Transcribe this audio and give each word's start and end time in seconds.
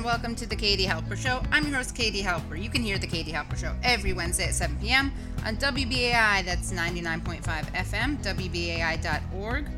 and 0.00 0.06
welcome 0.06 0.34
to 0.34 0.46
the 0.46 0.56
Katie 0.56 0.86
Halper 0.86 1.14
Show. 1.14 1.42
I'm 1.52 1.66
your 1.66 1.76
host, 1.76 1.94
Katie 1.94 2.22
Halper. 2.22 2.58
You 2.58 2.70
can 2.70 2.82
hear 2.82 2.96
the 2.96 3.06
Katie 3.06 3.32
Halper 3.32 3.54
Show 3.54 3.76
every 3.82 4.14
Wednesday 4.14 4.44
at 4.44 4.54
7 4.54 4.74
p.m. 4.80 5.12
on 5.44 5.58
WBAI, 5.58 6.42
that's 6.42 6.72
99.5 6.72 7.42
FM, 7.42 8.16
WBAI.org. 8.24 9.68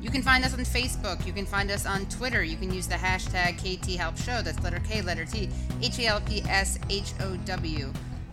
You 0.00 0.08
can 0.08 0.22
find 0.22 0.44
us 0.44 0.54
on 0.54 0.60
Facebook. 0.60 1.26
You 1.26 1.32
can 1.32 1.44
find 1.44 1.68
us 1.68 1.84
on 1.84 2.06
Twitter. 2.06 2.44
You 2.44 2.56
can 2.56 2.72
use 2.72 2.86
the 2.86 2.94
hashtag 2.94 3.58
KTHalpShow. 3.58 4.44
That's 4.44 4.62
letter 4.62 4.80
K, 4.88 5.02
letter 5.02 5.24
T, 5.24 5.48
H 5.82 5.98
A 5.98 6.06
L 6.06 6.20
P 6.20 6.42
S 6.42 6.78
H 6.88 7.14
O 7.18 7.36
W. 7.44 7.92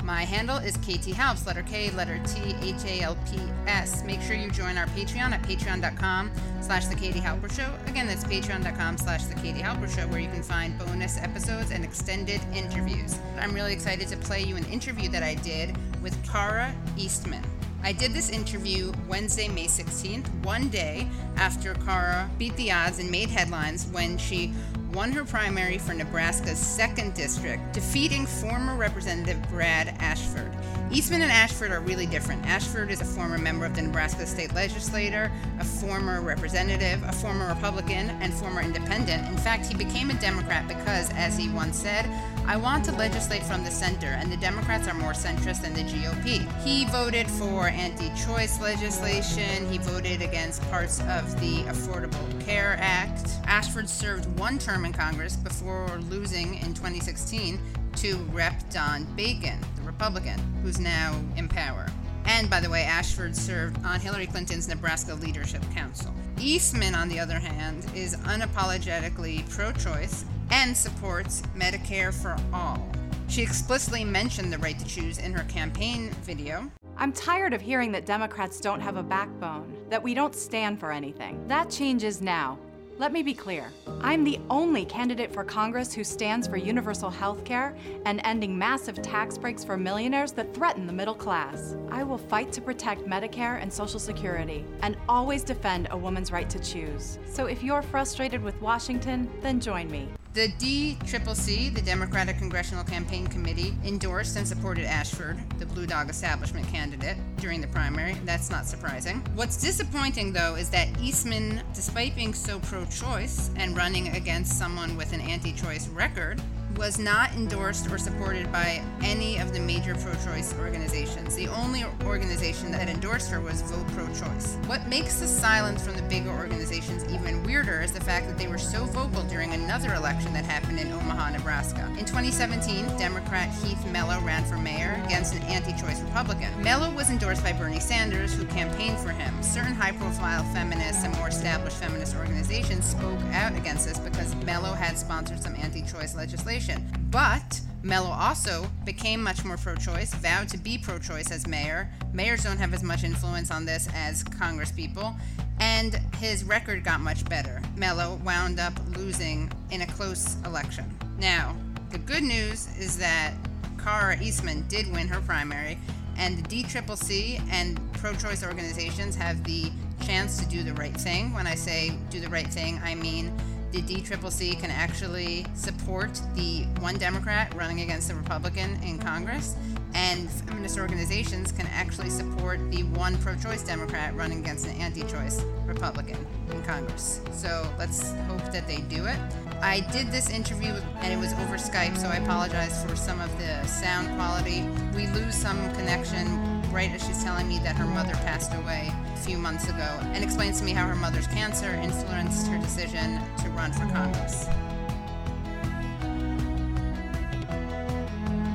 My 0.10 0.24
handle 0.24 0.58
is 0.58 0.76
KT 0.76 1.14
Halps, 1.14 1.46
letter 1.46 1.62
K, 1.62 1.92
letter 1.92 2.20
T, 2.26 2.56
H 2.64 2.84
A 2.86 3.02
L 3.02 3.16
P 3.30 3.38
S. 3.68 4.04
Make 4.04 4.24
sure 4.24 4.36
you 4.36 4.50
join 4.50 4.76
our 4.76 4.88
Patreon 4.88 5.34
at 5.34 5.44
patreon.com 5.44 6.32
slash 6.62 6.88
The 6.88 6.96
Katie 6.96 7.20
Halper 7.20 7.52
Show. 7.52 7.72
Again, 7.86 8.08
that's 8.08 8.24
patreon.com 8.24 8.98
slash 8.98 9.26
The 9.26 9.36
Katie 9.36 9.60
Halper 9.60 9.88
Show, 9.88 10.08
where 10.08 10.20
you 10.20 10.28
can 10.30 10.42
find 10.42 10.76
bonus 10.80 11.20
episodes 11.20 11.70
and 11.70 11.84
extended 11.84 12.42
interviews. 12.56 13.20
I'm 13.40 13.54
really 13.54 13.72
excited 13.72 14.08
to 14.08 14.18
play 14.18 14.42
you 14.42 14.56
an 14.56 14.66
interview 14.66 15.10
that 15.10 15.22
I 15.22 15.36
did 15.36 15.78
with 16.02 16.18
Kara 16.28 16.74
Eastman. 16.98 17.44
I 17.84 17.92
did 17.92 18.12
this 18.12 18.32
interview 18.32 18.92
Wednesday, 19.08 19.48
May 19.48 19.68
16th, 19.68 20.28
one 20.44 20.70
day 20.70 21.08
after 21.38 21.76
Kara 21.76 22.28
beat 22.40 22.56
the 22.56 22.72
odds 22.72 22.98
and 22.98 23.12
made 23.12 23.30
headlines 23.30 23.86
when 23.92 24.18
she 24.18 24.54
won 24.94 25.12
her 25.12 25.24
primary 25.24 25.78
for 25.78 25.94
Nebraska's 25.94 26.58
2nd 26.58 27.14
District, 27.14 27.62
defeating 27.74 28.26
former 28.26 28.76
Representative 28.76 29.42
Brad 29.50 29.96
Ashford. 30.00 30.52
Eastman 30.92 31.22
and 31.22 31.32
Ashford 31.32 31.72
are 31.72 31.82
really 31.82 32.08
different. 32.08 32.44
Ashford 32.48 32.90
is 32.90 33.00
a 33.00 33.06
former 33.06 33.38
member 33.38 33.64
of 33.64 33.76
the 33.76 33.82
Nebraska 33.84 34.26
state 34.26 34.56
legislature, 34.56 35.32
a 35.60 35.64
former 35.64 36.20
representative, 36.20 37.04
a 37.04 37.12
former 37.12 37.48
Republican, 37.48 38.10
and 38.22 38.34
former 38.34 38.62
independent. 38.62 39.28
In 39.28 39.38
fact, 39.38 39.68
he 39.68 39.76
became 39.76 40.10
a 40.10 40.16
Democrat 40.16 40.68
because, 40.68 41.12
as 41.12 41.38
he 41.38 41.48
once 41.50 41.78
said, 41.78 42.10
I 42.48 42.58
want 42.58 42.84
to 42.86 42.92
legislate 42.94 43.44
from 43.44 43.64
the 43.64 43.70
center, 43.70 44.08
and 44.08 44.32
the 44.32 44.38
Democrats 44.38 44.88
are 44.88 44.96
more 44.96 45.14
centrist 45.14 45.62
than 45.62 45.76
the 45.76 45.84
GOP. 45.84 46.64
He 46.64 46.86
voted 46.86 47.30
for 47.30 47.68
anti 47.68 48.10
choice 48.26 48.60
legislation, 48.60 49.72
he 49.72 49.78
voted 49.78 50.24
against 50.24 50.68
parts 50.72 51.02
of 51.02 51.40
the 51.40 51.62
Affordable 51.66 52.44
Care 52.44 52.78
Act. 52.80 53.30
Ashford 53.46 53.88
served 53.88 54.26
one 54.40 54.58
term 54.58 54.86
in 54.86 54.94
Congress 54.94 55.36
before 55.36 56.00
losing 56.10 56.56
in 56.56 56.74
2016 56.74 57.60
to 58.00 58.16
Rep. 58.32 58.70
Don 58.70 59.04
Bacon, 59.16 59.60
the 59.76 59.82
Republican, 59.82 60.40
who's 60.64 60.80
now 60.80 61.20
in 61.36 61.50
power. 61.50 61.86
And 62.24 62.50
by 62.50 62.62
the 62.62 62.70
way, 62.70 62.84
Ashford 62.84 63.36
served 63.36 63.84
on 63.84 64.00
Hillary 64.00 64.26
Clinton's 64.26 64.70
Nebraska 64.70 65.16
Leadership 65.16 65.62
Council. 65.74 66.14
Eastman, 66.40 66.96
on 66.96 67.10
the 67.10 67.20
other 67.20 67.40
hand, 67.40 67.86
is 67.94 68.16
unapologetically 68.16 69.50
pro 69.50 69.74
choice 69.74 70.24
and 70.50 70.76
supports 70.78 71.42
Medicare 71.58 72.14
for 72.14 72.38
all. 72.54 72.90
She 73.28 73.42
explicitly 73.42 74.06
mentioned 74.06 74.54
the 74.54 74.60
right 74.60 74.80
to 74.80 74.86
choose 74.86 75.18
in 75.18 75.34
her 75.34 75.44
campaign 75.46 76.12
video. 76.22 76.72
I'm 76.96 77.12
tired 77.12 77.54
of 77.54 77.60
hearing 77.60 77.92
that 77.92 78.06
Democrats 78.06 78.62
don't 78.62 78.80
have 78.80 78.96
a 78.96 79.04
backbone, 79.04 79.76
that 79.90 80.02
we 80.02 80.14
don't 80.14 80.34
stand 80.34 80.80
for 80.80 80.94
anything. 80.94 81.46
That 81.50 81.70
changes 81.70 82.22
now. 82.22 82.60
Let 83.00 83.14
me 83.14 83.24
be 83.24 83.34
clear. 83.34 83.72
I'm 84.02 84.26
the 84.26 84.42
only 84.50 84.84
candidate 84.84 85.32
for 85.34 85.46
Congress 85.46 85.94
who 85.94 86.04
stands 86.04 86.50
for 86.50 86.58
universal 86.58 87.10
health 87.10 87.46
care 87.46 87.74
and 88.06 88.20
ending 88.26 88.58
massive 88.58 89.02
tax 89.02 89.38
breaks 89.38 89.64
for 89.64 89.78
millionaires 89.78 90.34
that 90.34 90.54
threaten 90.54 90.86
the 90.86 90.92
middle 90.92 91.16
class. 91.16 91.78
I 91.90 92.04
will 92.04 92.18
fight 92.18 92.52
to 92.52 92.62
protect 92.62 93.08
Medicare 93.08 93.62
and 93.62 93.72
Social 93.72 94.02
Security 94.02 94.66
and 94.82 94.98
always 95.08 95.44
defend 95.44 95.88
a 95.92 95.98
woman's 95.98 96.34
right 96.34 96.50
to 96.50 96.60
choose. 96.60 97.20
So 97.26 97.46
if 97.46 97.64
you're 97.64 97.82
frustrated 97.82 98.44
with 98.44 98.62
Washington, 98.62 99.32
then 99.40 99.62
join 99.62 99.90
me. 99.90 100.10
The 100.40 100.48
DCCC, 100.48 101.76
the 101.76 101.82
Democratic 101.82 102.38
Congressional 102.38 102.86
Campaign 102.86 103.28
Committee, 103.28 103.76
endorsed 103.84 104.38
and 104.38 104.48
supported 104.48 104.86
Ashford, 104.86 105.38
the 105.60 105.66
Blue 105.66 105.86
Dog 105.86 106.10
establishment 106.10 106.66
candidate, 106.70 107.18
during 107.42 107.60
the 107.60 107.68
primary. 107.68 108.14
That's 108.24 108.50
not 108.50 108.66
surprising. 108.66 109.18
What's 109.36 109.58
disappointing, 109.58 110.32
though, 110.32 110.56
is 110.56 110.70
that 110.70 110.88
Eastman, 111.02 111.62
despite 111.74 112.16
being 112.16 112.34
so 112.34 112.58
pro 112.60 112.86
choice 112.86 113.50
and 113.58 113.76
running 113.76 114.16
against 114.16 114.58
someone 114.58 114.96
with 114.96 115.12
an 115.12 115.20
anti 115.20 115.52
choice 115.52 115.90
record, 115.90 116.42
was 116.80 116.98
not 116.98 117.34
endorsed 117.34 117.92
or 117.92 117.98
supported 117.98 118.50
by 118.54 118.82
any 119.04 119.38
of 119.38 119.52
the 119.52 119.60
major 119.60 119.94
pro 119.96 120.14
choice 120.24 120.56
organizations. 120.58 121.36
The 121.36 121.50
only 121.50 121.84
organization 122.06 122.72
that 122.72 122.88
endorsed 122.88 123.30
her 123.32 123.42
was 123.42 123.62
Vote 123.64 123.86
Pro 123.90 124.08
Choice. 124.08 124.56
What 124.66 124.88
makes 124.88 125.20
the 125.20 125.28
silence 125.28 125.86
from 125.86 125.98
the 125.98 126.04
bigger 126.04 126.30
organizations 126.30 127.04
even 127.14 127.44
weirder 127.44 127.82
is 127.82 127.92
the 127.92 128.00
fact 128.00 128.28
that 128.28 128.38
they 128.38 128.48
were 128.48 128.58
so 128.58 128.86
vocal 128.86 129.24
during 129.24 129.52
another 129.52 129.94
election 129.94 130.32
that 130.32 130.46
happened 130.46 130.80
in 130.80 130.90
Omaha, 130.94 131.32
Nebraska. 131.32 131.86
In 132.00 132.06
2017, 132.06 132.86
Democrat 132.98 133.50
Heath 133.56 133.86
Mello 133.92 134.18
ran 134.22 134.46
for 134.46 134.56
mayor 134.56 135.02
against 135.06 135.36
an 135.36 135.44
anti 135.44 135.74
choice 135.74 136.00
Republican. 136.02 136.50
Mello 136.64 136.90
was 136.96 137.10
endorsed 137.10 137.44
by 137.44 137.52
Bernie 137.52 137.82
Sanders, 137.82 138.34
who 138.34 138.46
campaigned 138.46 139.00
for 139.00 139.10
him. 139.10 139.44
Certain 139.44 139.76
high 139.76 139.92
profile 139.92 140.46
feminists 140.54 141.04
and 141.04 141.14
more 141.18 141.28
established 141.28 141.76
feminist 141.76 142.16
organizations 142.16 142.86
spoke 142.86 143.20
out 143.34 143.54
against 143.58 143.86
this 143.86 144.00
because 144.00 144.34
Mello 144.46 144.72
had 144.72 144.98
sponsored 144.98 145.44
some 145.44 145.56
anti 145.58 145.82
choice 145.82 146.16
legislation. 146.16 146.69
But 147.10 147.62
Mello 147.82 148.10
also 148.10 148.70
became 148.86 149.24
much 149.24 149.46
more 149.46 149.58
pro 149.58 149.76
choice, 149.76 150.14
vowed 150.14 150.50
to 150.50 150.58
be 150.58 150.78
pro 150.78 151.00
choice 151.00 151.32
as 151.32 151.48
mayor. 151.48 151.90
Mayors 152.14 152.44
don't 152.44 152.58
have 152.58 152.74
as 152.74 152.84
much 152.84 153.04
influence 153.04 153.52
on 153.52 153.66
this 153.66 153.88
as 153.96 154.24
congresspeople, 154.24 155.18
and 155.60 155.96
his 156.18 156.44
record 156.44 156.84
got 156.84 157.00
much 157.00 157.26
better. 157.26 157.62
Mello 157.76 158.20
wound 158.24 158.60
up 158.60 158.74
losing 158.98 159.52
in 159.72 159.82
a 159.82 159.88
close 159.88 160.36
election. 160.46 160.86
Now, 161.18 161.56
the 161.90 162.00
good 162.00 162.24
news 162.24 162.68
is 162.78 162.98
that 162.98 163.34
Kara 163.82 164.22
Eastman 164.22 164.68
did 164.68 164.92
win 164.92 165.08
her 165.08 165.22
primary, 165.22 165.80
and 166.18 166.38
the 166.38 166.64
DCCC 166.64 167.42
and 167.50 167.80
pro 167.94 168.14
choice 168.14 168.44
organizations 168.44 169.16
have 169.16 169.44
the 169.46 169.72
chance 170.06 170.38
to 170.40 170.46
do 170.48 170.64
the 170.64 170.74
right 170.74 170.96
thing. 170.96 171.34
When 171.34 171.48
I 171.48 171.56
say 171.56 171.98
do 172.10 172.20
the 172.20 172.30
right 172.30 172.48
thing, 172.48 172.80
I 172.84 172.96
mean 172.96 173.32
the 173.72 173.82
DCCC 173.82 174.60
can 174.60 174.72
actually 174.72 175.46
support 175.54 176.20
the 176.34 176.64
one 176.80 176.98
Democrat 176.98 177.54
running 177.56 177.82
against 177.82 178.08
the 178.08 178.16
Republican 178.16 178.82
in 178.84 178.98
Congress, 178.98 179.56
and 179.94 180.30
feminist 180.30 180.80
organizations 180.80 181.52
can 181.52 181.68
actually 181.68 182.10
support 182.10 182.60
the 182.72 182.84
one 182.84 183.18
pro 183.20 183.36
choice 183.36 183.64
Democrat 183.64 184.16
running 184.16 184.40
against 184.40 184.66
an 184.66 184.74
anti 184.82 185.04
choice 185.04 185.42
Republican 185.66 186.18
in 186.52 186.64
Congress. 186.64 187.22
So 187.32 187.72
let's 187.78 188.12
hope 188.28 188.44
that 188.52 188.68
they 188.68 188.78
do 188.82 189.06
it. 189.06 189.18
I 189.62 189.82
did 189.92 190.12
this 190.12 190.30
interview 190.30 190.74
and 191.02 191.14
it 191.14 191.18
was 191.18 191.34
over 191.34 191.56
Skype, 191.56 191.98
so 191.98 192.08
I 192.08 192.16
apologize 192.16 192.84
for 192.86 192.96
some 192.96 193.20
of 193.22 193.36
the 193.38 193.64
sound 193.66 194.08
quality. 194.16 194.62
We 194.96 195.08
lose 195.08 195.36
some 195.36 195.58
connection 195.76 196.59
right 196.72 196.92
as 196.92 197.06
she's 197.06 197.24
telling 197.24 197.48
me 197.48 197.58
that 197.60 197.76
her 197.76 197.86
mother 197.86 198.14
passed 198.14 198.54
away 198.54 198.92
a 199.14 199.18
few 199.18 199.38
months 199.38 199.68
ago 199.70 200.00
and 200.14 200.24
explains 200.24 200.60
to 200.60 200.66
me 200.66 200.72
how 200.72 200.88
her 200.88 200.96
mother's 200.96 201.26
cancer 201.28 201.72
influenced 201.76 202.48
her 202.48 202.60
decision 202.60 203.20
to 203.38 203.50
run 203.50 203.72
for 203.72 203.88
Congress. 203.88 204.46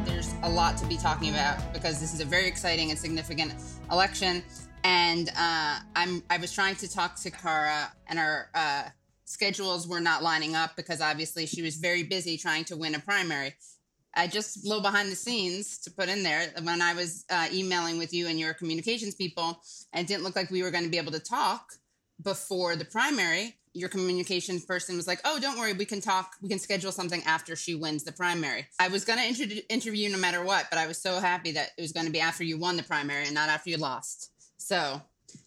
There's 0.06 0.32
a 0.42 0.48
lot 0.48 0.76
to 0.78 0.86
be 0.86 0.96
talking 0.96 1.30
about 1.30 1.72
because 1.72 2.00
this 2.00 2.14
is 2.14 2.20
a 2.20 2.24
very 2.24 2.46
exciting 2.46 2.90
and 2.90 2.98
significant 2.98 3.54
election. 3.90 4.44
And 4.84 5.30
uh, 5.30 5.80
I'm 5.96 6.22
I 6.30 6.36
was 6.36 6.52
trying 6.52 6.76
to 6.76 6.92
talk 6.92 7.16
to 7.22 7.30
Kara, 7.30 7.90
and 8.06 8.18
our 8.18 8.50
uh, 8.54 8.84
schedules 9.24 9.88
were 9.88 10.00
not 10.00 10.22
lining 10.22 10.54
up 10.54 10.76
because 10.76 11.00
obviously 11.00 11.46
she 11.46 11.62
was 11.62 11.76
very 11.76 12.02
busy 12.02 12.36
trying 12.36 12.64
to 12.66 12.76
win 12.76 12.94
a 12.94 13.00
primary. 13.00 13.54
I 14.16 14.26
just 14.26 14.64
low 14.64 14.80
behind 14.80 15.10
the 15.10 15.16
scenes 15.16 15.78
to 15.78 15.90
put 15.90 16.08
in 16.08 16.22
there 16.22 16.52
when 16.62 16.80
I 16.80 16.94
was 16.94 17.24
uh, 17.30 17.48
emailing 17.52 17.98
with 17.98 18.12
you 18.12 18.26
and 18.28 18.38
your 18.38 18.54
communications 18.54 19.14
people, 19.14 19.60
and 19.92 20.04
it 20.04 20.08
didn't 20.08 20.24
look 20.24 20.36
like 20.36 20.50
we 20.50 20.62
were 20.62 20.70
going 20.70 20.84
to 20.84 20.90
be 20.90 20.98
able 20.98 21.12
to 21.12 21.20
talk 21.20 21.72
before 22.22 22.76
the 22.76 22.84
primary. 22.84 23.56
Your 23.72 23.88
communications 23.88 24.64
person 24.64 24.96
was 24.96 25.08
like, 25.08 25.20
"Oh, 25.24 25.40
don't 25.40 25.58
worry, 25.58 25.72
we 25.72 25.84
can 25.84 26.00
talk. 26.00 26.34
We 26.40 26.48
can 26.48 26.60
schedule 26.60 26.92
something 26.92 27.22
after 27.24 27.56
she 27.56 27.74
wins 27.74 28.04
the 28.04 28.12
primary." 28.12 28.68
I 28.78 28.88
was 28.88 29.04
going 29.04 29.18
to 29.18 29.42
inter- 29.42 29.60
interview 29.68 30.08
no 30.10 30.18
matter 30.18 30.44
what, 30.44 30.66
but 30.70 30.78
I 30.78 30.86
was 30.86 31.00
so 31.00 31.18
happy 31.18 31.52
that 31.52 31.70
it 31.76 31.82
was 31.82 31.92
going 31.92 32.06
to 32.06 32.12
be 32.12 32.20
after 32.20 32.44
you 32.44 32.56
won 32.56 32.76
the 32.76 32.84
primary 32.84 33.24
and 33.24 33.34
not 33.34 33.48
after 33.48 33.70
you 33.70 33.78
lost. 33.78 34.30
So 34.58 35.02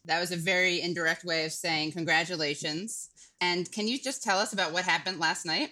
that 0.06 0.19
was 0.19 0.31
a 0.31 0.36
very 0.38 0.81
indirect 0.81 1.24
way 1.24 1.46
of 1.46 1.54
saying 1.54 1.94
congratulations. 1.94 3.10
And 3.40 3.72
can 3.72 3.88
you 3.88 3.98
just 4.00 4.24
tell 4.24 4.40
us 4.40 4.54
about 4.54 4.74
what 4.74 4.84
happened 4.84 5.19
last 5.19 5.46
night? 5.46 5.72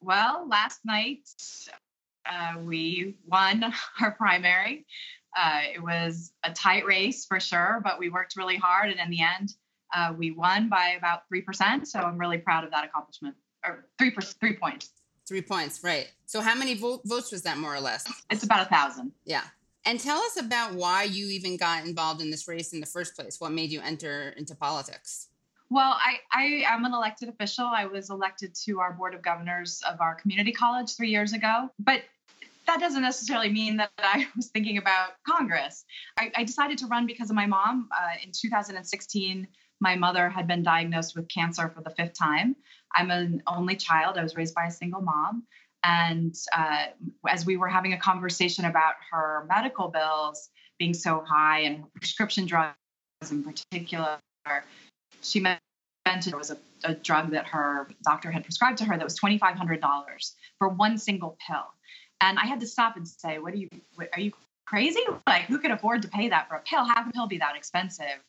Well, 0.00 0.48
last 0.48 0.80
night 0.84 1.28
uh, 2.26 2.58
we 2.60 3.16
won 3.26 3.72
our 4.00 4.12
primary. 4.12 4.86
Uh, 5.36 5.60
it 5.74 5.82
was 5.82 6.32
a 6.44 6.52
tight 6.52 6.84
race 6.84 7.24
for 7.24 7.40
sure, 7.40 7.80
but 7.82 7.98
we 7.98 8.10
worked 8.10 8.36
really 8.36 8.56
hard. 8.56 8.90
And 8.90 9.00
in 9.00 9.10
the 9.10 9.22
end, 9.22 9.54
uh, 9.94 10.12
we 10.16 10.30
won 10.30 10.68
by 10.68 10.94
about 10.98 11.22
3%. 11.32 11.86
So 11.86 12.00
I'm 12.00 12.18
really 12.18 12.38
proud 12.38 12.64
of 12.64 12.70
that 12.70 12.84
accomplishment. 12.84 13.34
Or 13.64 13.86
three, 13.98 14.10
three 14.40 14.56
points. 14.56 14.90
Three 15.26 15.42
points, 15.42 15.82
right. 15.84 16.10
So 16.26 16.40
how 16.40 16.54
many 16.54 16.74
vo- 16.74 17.00
votes 17.04 17.30
was 17.32 17.42
that 17.42 17.58
more 17.58 17.74
or 17.74 17.80
less? 17.80 18.04
It's 18.30 18.42
about 18.42 18.66
a 18.66 18.68
thousand. 18.68 19.12
Yeah. 19.24 19.44
And 19.84 19.98
tell 19.98 20.18
us 20.18 20.38
about 20.38 20.74
why 20.74 21.04
you 21.04 21.26
even 21.28 21.56
got 21.56 21.86
involved 21.86 22.20
in 22.20 22.30
this 22.30 22.46
race 22.46 22.72
in 22.72 22.80
the 22.80 22.86
first 22.86 23.16
place. 23.16 23.40
What 23.40 23.52
made 23.52 23.70
you 23.70 23.80
enter 23.80 24.34
into 24.36 24.54
politics? 24.54 25.28
Well, 25.72 25.96
I, 25.98 26.18
I 26.30 26.64
am 26.70 26.84
an 26.84 26.92
elected 26.92 27.30
official. 27.30 27.64
I 27.64 27.86
was 27.86 28.10
elected 28.10 28.54
to 28.66 28.78
our 28.80 28.92
board 28.92 29.14
of 29.14 29.22
governors 29.22 29.80
of 29.88 30.02
our 30.02 30.14
community 30.14 30.52
college 30.52 30.94
three 30.94 31.08
years 31.08 31.32
ago. 31.32 31.70
But 31.78 32.02
that 32.66 32.78
doesn't 32.78 33.00
necessarily 33.00 33.48
mean 33.50 33.78
that 33.78 33.90
I 33.96 34.28
was 34.36 34.48
thinking 34.48 34.76
about 34.76 35.12
Congress. 35.26 35.86
I, 36.18 36.30
I 36.36 36.44
decided 36.44 36.76
to 36.78 36.86
run 36.88 37.06
because 37.06 37.30
of 37.30 37.36
my 37.36 37.46
mom. 37.46 37.88
Uh, 37.98 38.16
in 38.22 38.32
2016, 38.32 39.48
my 39.80 39.96
mother 39.96 40.28
had 40.28 40.46
been 40.46 40.62
diagnosed 40.62 41.16
with 41.16 41.26
cancer 41.28 41.72
for 41.74 41.82
the 41.82 41.88
fifth 41.88 42.18
time. 42.18 42.54
I'm 42.94 43.10
an 43.10 43.42
only 43.46 43.76
child. 43.76 44.18
I 44.18 44.22
was 44.22 44.36
raised 44.36 44.54
by 44.54 44.66
a 44.66 44.70
single 44.70 45.00
mom. 45.00 45.44
And 45.84 46.34
uh, 46.54 46.88
as 47.26 47.46
we 47.46 47.56
were 47.56 47.68
having 47.68 47.94
a 47.94 47.98
conversation 47.98 48.66
about 48.66 48.96
her 49.10 49.46
medical 49.48 49.88
bills 49.88 50.50
being 50.78 50.92
so 50.92 51.24
high 51.26 51.60
and 51.60 51.90
prescription 51.94 52.44
drugs 52.44 52.76
in 53.30 53.42
particular, 53.42 54.18
she 55.22 55.40
mentioned 55.40 56.32
there 56.32 56.38
was 56.38 56.50
a, 56.50 56.58
a 56.84 56.94
drug 56.94 57.30
that 57.30 57.46
her 57.46 57.88
doctor 58.04 58.30
had 58.30 58.44
prescribed 58.44 58.78
to 58.78 58.84
her 58.84 58.96
that 58.96 59.04
was 59.04 59.18
$2,500 59.18 60.32
for 60.58 60.68
one 60.68 60.98
single 60.98 61.36
pill. 61.46 61.64
And 62.20 62.38
I 62.38 62.46
had 62.46 62.60
to 62.60 62.66
stop 62.66 62.96
and 62.96 63.06
say, 63.06 63.38
"What 63.38 63.52
are 63.52 63.56
you? 63.56 63.68
What, 63.96 64.08
are 64.14 64.20
you 64.20 64.32
crazy? 64.64 65.02
Like, 65.26 65.42
who 65.42 65.58
could 65.58 65.72
afford 65.72 66.02
to 66.02 66.08
pay 66.08 66.28
that 66.28 66.48
for 66.48 66.54
a 66.54 66.60
pill? 66.60 66.84
How 66.84 67.02
can 67.02 67.08
a 67.08 67.12
pill 67.12 67.26
be 67.26 67.38
that 67.38 67.56
expensive?" 67.56 68.22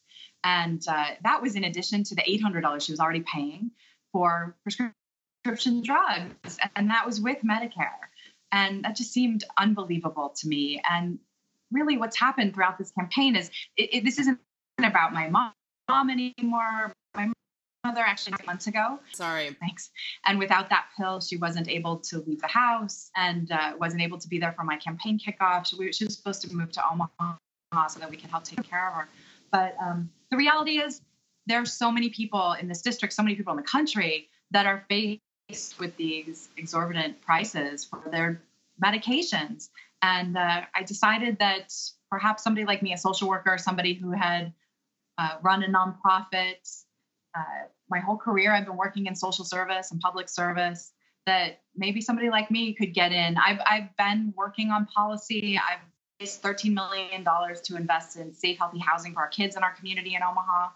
And 0.43 0.83
uh, 0.87 1.05
that 1.23 1.41
was 1.41 1.55
in 1.55 1.63
addition 1.63 2.03
to 2.03 2.15
the 2.15 2.23
$800 2.23 2.81
she 2.81 2.91
was 2.91 2.99
already 2.99 3.21
paying 3.21 3.71
for 4.11 4.55
prescription 4.63 5.83
drugs, 5.83 6.57
and 6.75 6.89
that 6.89 7.05
was 7.05 7.21
with 7.21 7.37
Medicare. 7.43 8.09
And 8.51 8.83
that 8.83 8.95
just 8.95 9.13
seemed 9.13 9.43
unbelievable 9.57 10.33
to 10.37 10.47
me. 10.47 10.81
And 10.89 11.19
really, 11.71 11.97
what's 11.97 12.17
happened 12.17 12.55
throughout 12.55 12.79
this 12.79 12.91
campaign 12.91 13.35
is 13.35 13.51
it, 13.77 13.93
it, 13.93 14.03
this 14.03 14.17
isn't 14.17 14.39
about 14.79 15.13
my 15.13 15.29
mom 15.29 15.53
anymore. 15.89 16.93
My 17.15 17.31
mother 17.83 18.01
actually 18.01 18.35
months 18.45 18.67
ago. 18.67 18.99
Sorry. 19.13 19.55
Thanks. 19.59 19.91
And 20.25 20.39
without 20.39 20.69
that 20.69 20.85
pill, 20.97 21.19
she 21.19 21.37
wasn't 21.37 21.67
able 21.67 21.97
to 21.97 22.19
leave 22.19 22.41
the 22.41 22.47
house 22.47 23.11
and 23.15 23.51
uh, 23.51 23.73
wasn't 23.79 24.01
able 24.01 24.17
to 24.19 24.27
be 24.27 24.39
there 24.39 24.53
for 24.53 24.63
my 24.63 24.77
campaign 24.77 25.19
kickoff. 25.19 25.65
She, 25.65 25.91
she, 25.91 26.05
was 26.05 26.15
supposed 26.15 26.41
to 26.43 26.53
move 26.53 26.71
to 26.73 26.83
Omaha 26.89 27.35
so 27.89 27.99
that 27.99 28.09
we 28.09 28.17
could 28.17 28.29
help 28.29 28.43
take 28.43 28.63
care 28.63 28.87
of 28.87 28.93
her. 28.95 29.09
But 29.51 29.75
um, 29.81 30.09
the 30.31 30.37
reality 30.37 30.79
is, 30.79 31.01
there's 31.45 31.73
so 31.73 31.91
many 31.91 32.09
people 32.09 32.53
in 32.53 32.69
this 32.69 32.81
district, 32.81 33.13
so 33.13 33.21
many 33.21 33.35
people 33.35 33.51
in 33.51 33.57
the 33.57 33.63
country 33.63 34.29
that 34.51 34.65
are 34.65 34.85
faced 34.89 35.77
with 35.77 35.95
these 35.97 36.47
exorbitant 36.55 37.21
prices 37.21 37.83
for 37.83 38.01
their 38.09 38.41
medications. 38.81 39.69
And 40.01 40.37
uh, 40.37 40.61
I 40.73 40.83
decided 40.83 41.39
that 41.39 41.73
perhaps 42.09 42.43
somebody 42.43 42.65
like 42.65 42.81
me, 42.81 42.93
a 42.93 42.97
social 42.97 43.27
worker, 43.27 43.57
somebody 43.57 43.93
who 43.93 44.11
had 44.11 44.53
uh, 45.17 45.37
run 45.41 45.63
a 45.63 45.67
nonprofit, 45.67 46.83
uh, 47.35 47.67
my 47.89 47.99
whole 47.99 48.17
career 48.17 48.53
I've 48.53 48.65
been 48.65 48.77
working 48.77 49.07
in 49.07 49.15
social 49.15 49.45
service 49.45 49.91
and 49.91 49.99
public 49.99 50.29
service 50.29 50.91
that 51.25 51.61
maybe 51.75 52.01
somebody 52.01 52.29
like 52.29 52.51
me 52.51 52.73
could 52.73 52.93
get 52.93 53.11
in. 53.11 53.37
I've, 53.37 53.59
I've 53.65 53.95
been 53.97 54.33
working 54.35 54.71
on 54.71 54.85
policy. 54.87 55.57
I've 55.57 55.79
raised 56.19 56.43
$13 56.43 56.73
million 56.73 57.23
to 57.63 57.75
invest 57.75 58.17
in 58.17 58.33
safe, 58.33 58.57
healthy 58.57 58.79
housing 58.79 59.13
for 59.13 59.21
our 59.21 59.29
kids 59.29 59.55
in 59.55 59.63
our 59.63 59.73
community 59.73 60.15
in 60.15 60.23
Omaha. 60.23 60.69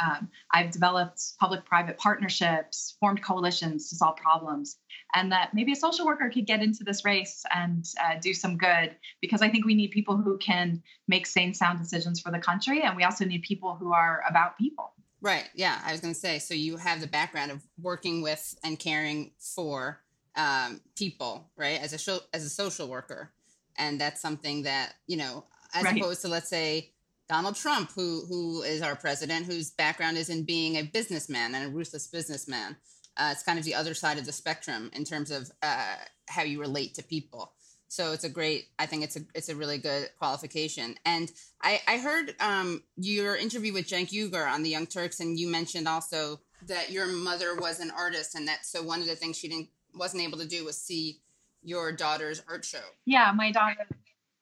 Um, 0.00 0.28
I've 0.52 0.70
developed 0.70 1.22
public 1.38 1.64
private 1.64 1.98
partnerships, 1.98 2.96
formed 3.00 3.22
coalitions 3.22 3.88
to 3.90 3.96
solve 3.96 4.16
problems, 4.16 4.76
and 5.14 5.32
that 5.32 5.54
maybe 5.54 5.72
a 5.72 5.76
social 5.76 6.06
worker 6.06 6.30
could 6.30 6.46
get 6.46 6.62
into 6.62 6.84
this 6.84 7.04
race 7.04 7.44
and 7.54 7.84
uh, 8.02 8.18
do 8.20 8.34
some 8.34 8.56
good 8.56 8.96
because 9.20 9.42
I 9.42 9.48
think 9.48 9.64
we 9.64 9.74
need 9.74 9.90
people 9.90 10.16
who 10.16 10.38
can 10.38 10.82
make 11.06 11.26
sane, 11.26 11.54
sound 11.54 11.78
decisions 11.78 12.20
for 12.20 12.30
the 12.30 12.38
country. 12.38 12.82
And 12.82 12.96
we 12.96 13.04
also 13.04 13.24
need 13.24 13.42
people 13.42 13.74
who 13.74 13.92
are 13.92 14.22
about 14.28 14.58
people. 14.58 14.92
Right. 15.20 15.48
Yeah. 15.54 15.80
I 15.84 15.92
was 15.92 16.00
going 16.00 16.14
to 16.14 16.20
say, 16.20 16.38
so 16.38 16.54
you 16.54 16.76
have 16.76 17.00
the 17.00 17.06
background 17.06 17.50
of 17.50 17.62
working 17.80 18.22
with 18.22 18.56
and 18.62 18.78
caring 18.78 19.32
for 19.38 20.00
um, 20.36 20.80
people, 20.96 21.50
right? 21.56 21.80
As 21.80 21.92
a 21.92 21.98
show, 21.98 22.20
as 22.32 22.44
a 22.44 22.48
social 22.48 22.88
worker, 22.88 23.32
and 23.76 24.00
that's 24.00 24.20
something 24.20 24.62
that 24.62 24.94
you 25.06 25.16
know, 25.16 25.44
as 25.74 25.84
right. 25.84 25.96
opposed 25.96 26.22
to 26.22 26.28
let's 26.28 26.48
say 26.48 26.92
Donald 27.28 27.56
Trump, 27.56 27.92
who 27.94 28.24
who 28.26 28.62
is 28.62 28.82
our 28.82 28.96
president, 28.96 29.46
whose 29.46 29.70
background 29.70 30.16
is 30.16 30.30
in 30.30 30.44
being 30.44 30.76
a 30.76 30.82
businessman 30.82 31.54
and 31.54 31.66
a 31.66 31.68
ruthless 31.68 32.06
businessman. 32.06 32.76
Uh, 33.16 33.30
it's 33.32 33.42
kind 33.42 33.58
of 33.58 33.64
the 33.64 33.74
other 33.74 33.94
side 33.94 34.18
of 34.18 34.26
the 34.26 34.32
spectrum 34.32 34.90
in 34.94 35.04
terms 35.04 35.30
of 35.30 35.50
uh, 35.62 35.96
how 36.28 36.42
you 36.42 36.60
relate 36.60 36.94
to 36.94 37.02
people. 37.02 37.52
So 37.88 38.12
it's 38.12 38.24
a 38.24 38.28
great. 38.28 38.68
I 38.78 38.86
think 38.86 39.02
it's 39.02 39.16
a 39.16 39.20
it's 39.34 39.48
a 39.48 39.56
really 39.56 39.78
good 39.78 40.08
qualification. 40.18 40.94
And 41.04 41.30
I 41.62 41.80
I 41.86 41.98
heard 41.98 42.34
um, 42.40 42.82
your 42.96 43.36
interview 43.36 43.72
with 43.72 43.88
Cenk 43.88 44.10
Uygur 44.10 44.50
on 44.50 44.62
the 44.62 44.70
Young 44.70 44.86
Turks, 44.86 45.20
and 45.20 45.38
you 45.38 45.48
mentioned 45.48 45.88
also 45.88 46.40
that 46.66 46.90
your 46.90 47.06
mother 47.06 47.54
was 47.56 47.80
an 47.80 47.90
artist, 47.90 48.34
and 48.34 48.48
that 48.48 48.64
so 48.64 48.82
one 48.82 49.00
of 49.00 49.06
the 49.06 49.16
things 49.16 49.36
she 49.36 49.48
didn't 49.48 49.68
wasn't 49.94 50.22
able 50.22 50.38
to 50.38 50.46
do 50.46 50.64
was 50.64 50.80
see 50.80 51.20
your 51.62 51.92
daughter's 51.92 52.42
art 52.48 52.64
show. 52.64 52.78
Yeah, 53.04 53.32
my 53.34 53.50
daughter 53.50 53.86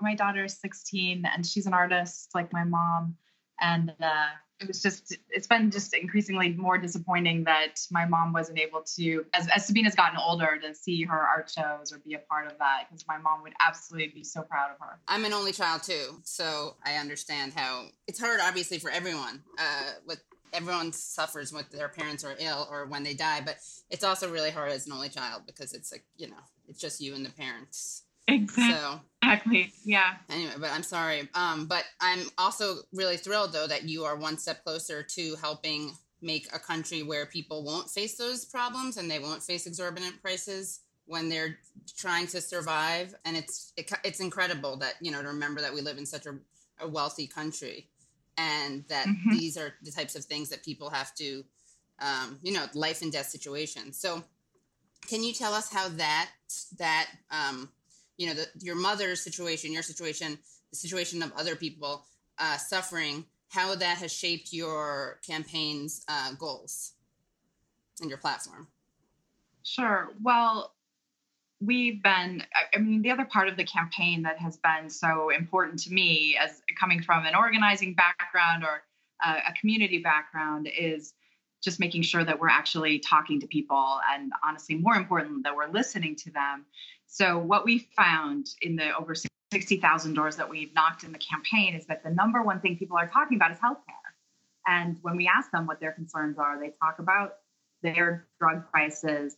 my 0.00 0.14
daughter 0.14 0.44
is 0.44 0.58
16, 0.58 1.24
and 1.24 1.46
she's 1.46 1.66
an 1.66 1.74
artist 1.74 2.30
like 2.34 2.52
my 2.52 2.64
mom, 2.64 3.16
and 3.60 3.92
uh, 4.00 4.28
it 4.60 4.68
was 4.68 4.80
just 4.82 5.16
it's 5.30 5.46
been 5.46 5.70
just 5.70 5.94
increasingly 5.94 6.52
more 6.54 6.78
disappointing 6.78 7.44
that 7.44 7.80
my 7.90 8.06
mom 8.06 8.32
wasn't 8.32 8.58
able 8.58 8.82
to 8.82 9.24
as, 9.34 9.48
as 9.48 9.66
sabina's 9.66 9.94
gotten 9.94 10.18
older 10.18 10.58
to 10.60 10.74
see 10.74 11.02
her 11.02 11.18
art 11.18 11.50
shows 11.50 11.92
or 11.92 11.98
be 11.98 12.14
a 12.14 12.18
part 12.18 12.46
of 12.46 12.58
that 12.58 12.84
because 12.88 13.04
my 13.06 13.18
mom 13.18 13.42
would 13.42 13.52
absolutely 13.66 14.08
be 14.08 14.24
so 14.24 14.42
proud 14.42 14.70
of 14.70 14.78
her. 14.80 14.98
I'm 15.08 15.24
an 15.24 15.32
only 15.32 15.52
child 15.52 15.82
too 15.82 16.20
so 16.24 16.76
i 16.84 16.94
understand 16.94 17.52
how 17.54 17.86
it's 18.06 18.20
hard 18.20 18.40
obviously 18.42 18.78
for 18.78 18.90
everyone 18.90 19.42
uh, 19.58 19.92
with 20.06 20.22
everyone 20.52 20.92
suffers 20.92 21.52
when 21.52 21.64
their 21.70 21.88
parents 21.88 22.24
are 22.24 22.34
ill 22.38 22.66
or 22.70 22.86
when 22.86 23.02
they 23.02 23.14
die 23.14 23.42
but 23.44 23.56
it's 23.90 24.04
also 24.04 24.30
really 24.30 24.50
hard 24.50 24.72
as 24.72 24.86
an 24.86 24.92
only 24.92 25.08
child 25.08 25.42
because 25.46 25.74
it's 25.74 25.92
like 25.92 26.04
you 26.16 26.28
know 26.28 26.36
it's 26.68 26.80
just 26.80 27.00
you 27.00 27.14
and 27.14 27.26
the 27.26 27.30
parents 27.30 28.04
Exactly. 28.28 29.00
Exactly. 29.22 29.72
Yeah. 29.84 30.14
Anyway, 30.30 30.52
but 30.58 30.70
I'm 30.70 30.82
sorry. 30.82 31.28
Um, 31.34 31.66
but 31.66 31.84
I'm 32.00 32.20
also 32.38 32.76
really 32.92 33.16
thrilled 33.16 33.52
though 33.52 33.66
that 33.66 33.84
you 33.84 34.04
are 34.04 34.16
one 34.16 34.38
step 34.38 34.62
closer 34.64 35.02
to 35.02 35.36
helping 35.36 35.92
make 36.22 36.48
a 36.54 36.58
country 36.58 37.02
where 37.02 37.26
people 37.26 37.64
won't 37.64 37.90
face 37.90 38.16
those 38.16 38.44
problems 38.44 38.96
and 38.96 39.10
they 39.10 39.18
won't 39.18 39.42
face 39.42 39.66
exorbitant 39.66 40.20
prices 40.22 40.80
when 41.06 41.28
they're 41.28 41.58
trying 41.96 42.26
to 42.28 42.40
survive. 42.40 43.14
And 43.24 43.36
it's 43.36 43.72
it, 43.76 43.90
it's 44.04 44.20
incredible 44.20 44.76
that 44.78 44.94
you 45.00 45.10
know 45.10 45.22
to 45.22 45.28
remember 45.28 45.60
that 45.60 45.74
we 45.74 45.80
live 45.80 45.98
in 45.98 46.06
such 46.06 46.26
a, 46.26 46.36
a 46.80 46.88
wealthy 46.88 47.26
country 47.26 47.88
and 48.38 48.84
that 48.88 49.06
mm-hmm. 49.06 49.30
these 49.30 49.56
are 49.56 49.74
the 49.82 49.90
types 49.90 50.14
of 50.14 50.24
things 50.24 50.50
that 50.50 50.62
people 50.62 50.90
have 50.90 51.14
to, 51.14 51.44
um, 52.00 52.38
you 52.42 52.52
know, 52.52 52.66
life 52.74 53.02
and 53.02 53.12
death 53.12 53.26
situations. 53.26 53.98
So, 53.98 54.22
can 55.08 55.22
you 55.22 55.32
tell 55.32 55.54
us 55.54 55.72
how 55.72 55.88
that 55.90 56.30
that 56.78 57.08
um, 57.30 57.70
you 58.16 58.26
know 58.26 58.34
the, 58.34 58.46
your 58.60 58.76
mother's 58.76 59.20
situation 59.20 59.72
your 59.72 59.82
situation 59.82 60.38
the 60.70 60.76
situation 60.76 61.22
of 61.22 61.32
other 61.36 61.56
people 61.56 62.04
uh, 62.38 62.56
suffering 62.56 63.24
how 63.48 63.74
that 63.74 63.98
has 63.98 64.12
shaped 64.12 64.52
your 64.52 65.20
campaign's 65.26 66.04
uh, 66.08 66.32
goals 66.34 66.92
and 68.00 68.10
your 68.10 68.18
platform? 68.18 68.66
Sure. 69.62 70.10
Well 70.22 70.72
we've 71.58 72.02
been 72.02 72.42
i 72.74 72.78
mean 72.78 73.00
the 73.00 73.10
other 73.10 73.24
part 73.24 73.48
of 73.48 73.56
the 73.56 73.64
campaign 73.64 74.22
that 74.22 74.38
has 74.38 74.58
been 74.58 74.90
so 74.90 75.30
important 75.30 75.78
to 75.78 75.90
me 75.90 76.36
as 76.38 76.60
coming 76.78 77.00
from 77.00 77.24
an 77.24 77.34
organizing 77.34 77.94
background 77.94 78.62
or 78.62 78.82
uh, 79.24 79.38
a 79.48 79.52
community 79.58 79.98
background 79.98 80.68
is 80.78 81.14
just 81.62 81.80
making 81.80 82.02
sure 82.02 82.22
that 82.22 82.38
we're 82.38 82.50
actually 82.50 82.98
talking 82.98 83.40
to 83.40 83.46
people 83.46 83.98
and 84.12 84.32
honestly 84.46 84.74
more 84.74 84.96
important 84.96 85.44
that 85.44 85.56
we're 85.56 85.70
listening 85.70 86.14
to 86.14 86.30
them 86.30 86.66
so, 87.06 87.38
what 87.38 87.64
we 87.64 87.88
found 87.96 88.48
in 88.62 88.76
the 88.76 88.94
over 88.96 89.14
60,000 89.52 90.14
doors 90.14 90.36
that 90.36 90.48
we've 90.48 90.74
knocked 90.74 91.04
in 91.04 91.12
the 91.12 91.18
campaign 91.18 91.74
is 91.74 91.86
that 91.86 92.02
the 92.02 92.10
number 92.10 92.42
one 92.42 92.60
thing 92.60 92.76
people 92.76 92.96
are 92.96 93.08
talking 93.08 93.36
about 93.36 93.52
is 93.52 93.58
healthcare. 93.58 94.06
And 94.66 94.98
when 95.02 95.16
we 95.16 95.28
ask 95.28 95.50
them 95.52 95.66
what 95.66 95.80
their 95.80 95.92
concerns 95.92 96.38
are, 96.38 96.58
they 96.58 96.72
talk 96.82 96.98
about 96.98 97.34
their 97.82 98.26
drug 98.40 98.68
prices, 98.70 99.36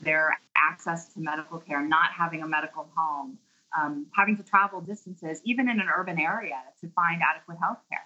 their 0.00 0.36
access 0.56 1.14
to 1.14 1.20
medical 1.20 1.58
care, 1.58 1.86
not 1.86 2.10
having 2.10 2.42
a 2.42 2.46
medical 2.46 2.90
home, 2.96 3.38
um, 3.78 4.06
having 4.12 4.36
to 4.36 4.42
travel 4.42 4.80
distances, 4.80 5.40
even 5.44 5.68
in 5.68 5.80
an 5.80 5.86
urban 5.96 6.18
area, 6.18 6.60
to 6.80 6.88
find 6.90 7.22
adequate 7.22 7.58
health 7.62 7.78
care. 7.88 8.00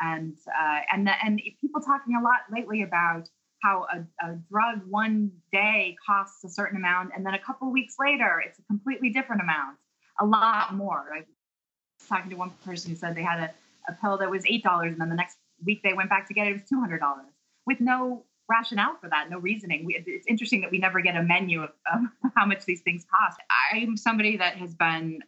And, 0.00 0.36
uh, 0.48 0.80
and, 0.92 1.06
the, 1.06 1.12
and 1.24 1.40
people 1.60 1.80
talking 1.80 2.16
a 2.16 2.22
lot 2.22 2.40
lately 2.50 2.82
about 2.82 3.28
how 3.62 3.86
a, 3.92 4.26
a, 4.26 4.38
drug 4.50 4.80
one 4.88 5.30
day 5.52 5.96
costs 6.04 6.44
a 6.44 6.48
certain 6.48 6.76
amount 6.76 7.10
and 7.14 7.24
then 7.24 7.34
a 7.34 7.38
couple 7.38 7.70
weeks 7.70 7.94
later 7.98 8.42
it's 8.44 8.58
a 8.58 8.62
completely 8.62 9.10
different 9.10 9.40
amount 9.42 9.76
a 10.20 10.26
lot 10.26 10.74
more. 10.74 11.06
I 11.14 11.18
was 11.18 11.26
talking 12.08 12.30
to 12.30 12.36
one 12.36 12.50
person 12.64 12.90
who 12.90 12.96
said 12.96 13.14
they 13.14 13.22
had 13.22 13.38
a, 13.38 13.50
a 13.88 13.96
pill 14.00 14.18
that 14.18 14.30
was 14.30 14.44
$8 14.44 14.86
and 14.86 15.00
then 15.00 15.08
the 15.08 15.14
next 15.14 15.38
week 15.64 15.82
they 15.82 15.94
went 15.94 16.10
back 16.10 16.28
to 16.28 16.34
get 16.34 16.46
it 16.46 16.50
it 16.50 16.52
was 16.54 16.62
$200 16.62 16.98
with 17.66 17.80
no 17.80 18.24
rationale 18.48 18.96
for 19.00 19.08
that 19.08 19.30
no 19.30 19.38
reasoning. 19.38 19.86
We, 19.86 20.02
it's 20.06 20.26
interesting 20.26 20.60
that 20.62 20.70
we 20.70 20.78
never 20.78 21.00
get 21.00 21.16
a 21.16 21.22
menu 21.22 21.62
of, 21.62 21.70
of 21.92 22.32
how 22.36 22.46
much 22.46 22.64
these 22.64 22.80
things 22.82 23.06
cost. 23.10 23.38
I'm 23.72 23.96
somebody 23.96 24.36
that 24.36 24.56
has 24.56 24.74
been 24.74 25.20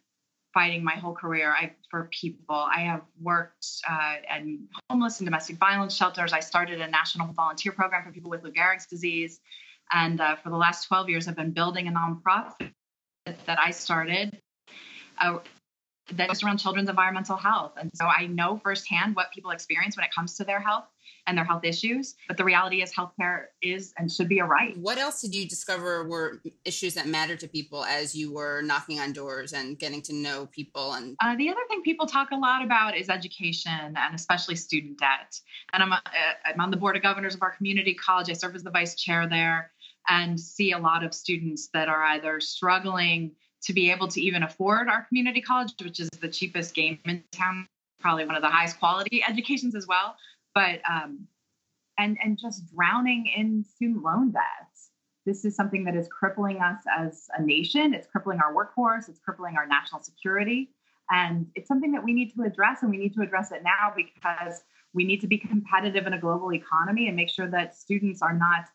fighting 0.54 0.84
my 0.84 0.94
whole 0.94 1.12
career 1.12 1.52
I, 1.52 1.72
for 1.90 2.08
people. 2.12 2.54
I 2.54 2.80
have 2.80 3.02
worked 3.20 3.66
uh, 3.90 4.14
in 4.38 4.68
homeless 4.88 5.18
and 5.18 5.26
domestic 5.26 5.56
violence 5.56 5.94
shelters. 5.94 6.32
I 6.32 6.40
started 6.40 6.80
a 6.80 6.88
national 6.88 7.32
volunteer 7.32 7.72
program 7.72 8.04
for 8.04 8.12
people 8.12 8.30
with 8.30 8.44
Lou 8.44 8.52
Gehrig's 8.52 8.86
disease. 8.86 9.40
And 9.92 10.20
uh, 10.20 10.36
for 10.36 10.50
the 10.50 10.56
last 10.56 10.86
12 10.86 11.10
years, 11.10 11.28
I've 11.28 11.36
been 11.36 11.50
building 11.50 11.88
a 11.88 11.90
nonprofit 11.90 12.70
that 13.26 13.58
I 13.58 13.72
started 13.72 14.40
uh, 15.20 15.38
that 16.12 16.30
is 16.30 16.42
around 16.42 16.58
children's 16.58 16.88
environmental 16.88 17.36
health. 17.36 17.72
And 17.76 17.90
so 17.94 18.06
I 18.06 18.26
know 18.26 18.58
firsthand 18.62 19.16
what 19.16 19.32
people 19.32 19.50
experience 19.50 19.96
when 19.96 20.04
it 20.04 20.14
comes 20.14 20.36
to 20.36 20.44
their 20.44 20.60
health 20.60 20.84
and 21.26 21.36
their 21.36 21.44
health 21.44 21.64
issues. 21.64 22.14
But 22.28 22.36
the 22.36 22.44
reality 22.44 22.82
is, 22.82 22.92
healthcare 22.92 23.46
is 23.62 23.92
and 23.98 24.10
should 24.10 24.28
be 24.28 24.38
a 24.38 24.44
right. 24.44 24.76
What 24.76 24.98
else 24.98 25.20
did 25.20 25.34
you 25.34 25.48
discover 25.48 26.06
were 26.08 26.40
issues 26.64 26.94
that 26.94 27.06
matter 27.06 27.36
to 27.36 27.48
people 27.48 27.84
as 27.84 28.14
you 28.14 28.32
were 28.32 28.62
knocking 28.62 29.00
on 29.00 29.12
doors 29.12 29.52
and 29.52 29.78
getting 29.78 30.02
to 30.02 30.14
know 30.14 30.46
people? 30.46 30.92
And 30.92 31.16
uh, 31.22 31.36
the 31.36 31.48
other 31.48 31.60
thing 31.68 31.82
people 31.82 32.06
talk 32.06 32.30
a 32.32 32.36
lot 32.36 32.64
about 32.64 32.96
is 32.96 33.08
education 33.08 33.72
and 33.72 34.14
especially 34.14 34.56
student 34.56 34.98
debt. 34.98 35.38
And 35.72 35.82
I'm, 35.82 35.92
uh, 35.92 36.00
I'm 36.44 36.60
on 36.60 36.70
the 36.70 36.76
board 36.76 36.96
of 36.96 37.02
governors 37.02 37.34
of 37.34 37.42
our 37.42 37.52
community 37.52 37.94
college. 37.94 38.30
I 38.30 38.34
serve 38.34 38.54
as 38.54 38.62
the 38.62 38.70
vice 38.70 38.94
chair 38.94 39.28
there 39.28 39.70
and 40.08 40.38
see 40.38 40.72
a 40.72 40.78
lot 40.78 41.04
of 41.04 41.14
students 41.14 41.68
that 41.72 41.88
are 41.88 42.02
either 42.04 42.40
struggling 42.40 43.32
to 43.62 43.72
be 43.72 43.90
able 43.90 44.08
to 44.08 44.20
even 44.20 44.42
afford 44.42 44.88
our 44.88 45.06
community 45.06 45.40
college, 45.40 45.72
which 45.82 45.98
is 45.98 46.10
the 46.20 46.28
cheapest 46.28 46.74
game 46.74 46.98
in 47.06 47.24
town, 47.32 47.66
probably 47.98 48.26
one 48.26 48.36
of 48.36 48.42
the 48.42 48.48
highest 48.48 48.78
quality 48.78 49.22
educations 49.26 49.74
as 49.74 49.86
well, 49.86 50.14
but 50.54 50.80
um, 50.90 51.26
and 51.98 52.16
and 52.22 52.38
just 52.38 52.74
drowning 52.74 53.30
in 53.36 53.64
student 53.64 54.02
loan 54.02 54.30
debts. 54.30 54.90
This 55.26 55.44
is 55.46 55.56
something 55.56 55.84
that 55.84 55.96
is 55.96 56.06
crippling 56.08 56.60
us 56.60 56.82
as 56.98 57.28
a 57.36 57.42
nation. 57.42 57.94
It's 57.94 58.06
crippling 58.06 58.40
our 58.40 58.54
workforce. 58.54 59.08
It's 59.08 59.20
crippling 59.20 59.56
our 59.56 59.66
national 59.66 60.02
security, 60.02 60.70
and 61.10 61.46
it's 61.54 61.68
something 61.68 61.92
that 61.92 62.04
we 62.04 62.12
need 62.12 62.34
to 62.34 62.42
address, 62.42 62.82
and 62.82 62.90
we 62.90 62.98
need 62.98 63.14
to 63.14 63.22
address 63.22 63.52
it 63.52 63.62
now 63.62 63.94
because 63.96 64.62
we 64.92 65.04
need 65.04 65.20
to 65.20 65.26
be 65.26 65.38
competitive 65.38 66.06
in 66.06 66.12
a 66.12 66.20
global 66.20 66.52
economy 66.52 67.08
and 67.08 67.16
make 67.16 67.28
sure 67.28 67.48
that 67.48 67.74
students 67.74 68.22
are 68.22 68.32
not 68.32 68.66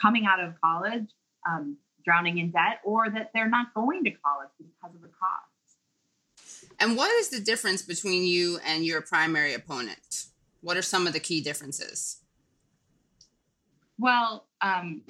coming 0.00 0.26
out 0.26 0.40
of 0.40 0.54
college 0.60 1.08
um, 1.48 1.76
drowning 2.04 2.38
in 2.38 2.50
debt 2.50 2.80
or 2.84 3.10
that 3.10 3.30
they're 3.34 3.48
not 3.48 3.74
going 3.74 4.04
to 4.04 4.10
college 4.10 4.48
because 4.58 4.94
of 4.94 5.02
the 5.02 5.08
cost. 5.08 6.70
And 6.78 6.96
what 6.96 7.10
is 7.10 7.28
the 7.28 7.40
difference 7.40 7.82
between 7.82 8.24
you 8.24 8.58
and 8.64 8.84
your 8.84 9.00
primary 9.00 9.54
opponent? 9.54 10.26
What 10.66 10.76
are 10.76 10.82
some 10.82 11.06
of 11.06 11.12
the 11.12 11.20
key 11.20 11.40
differences? 11.40 12.22
Well, 13.98 14.48
um, 14.60 15.02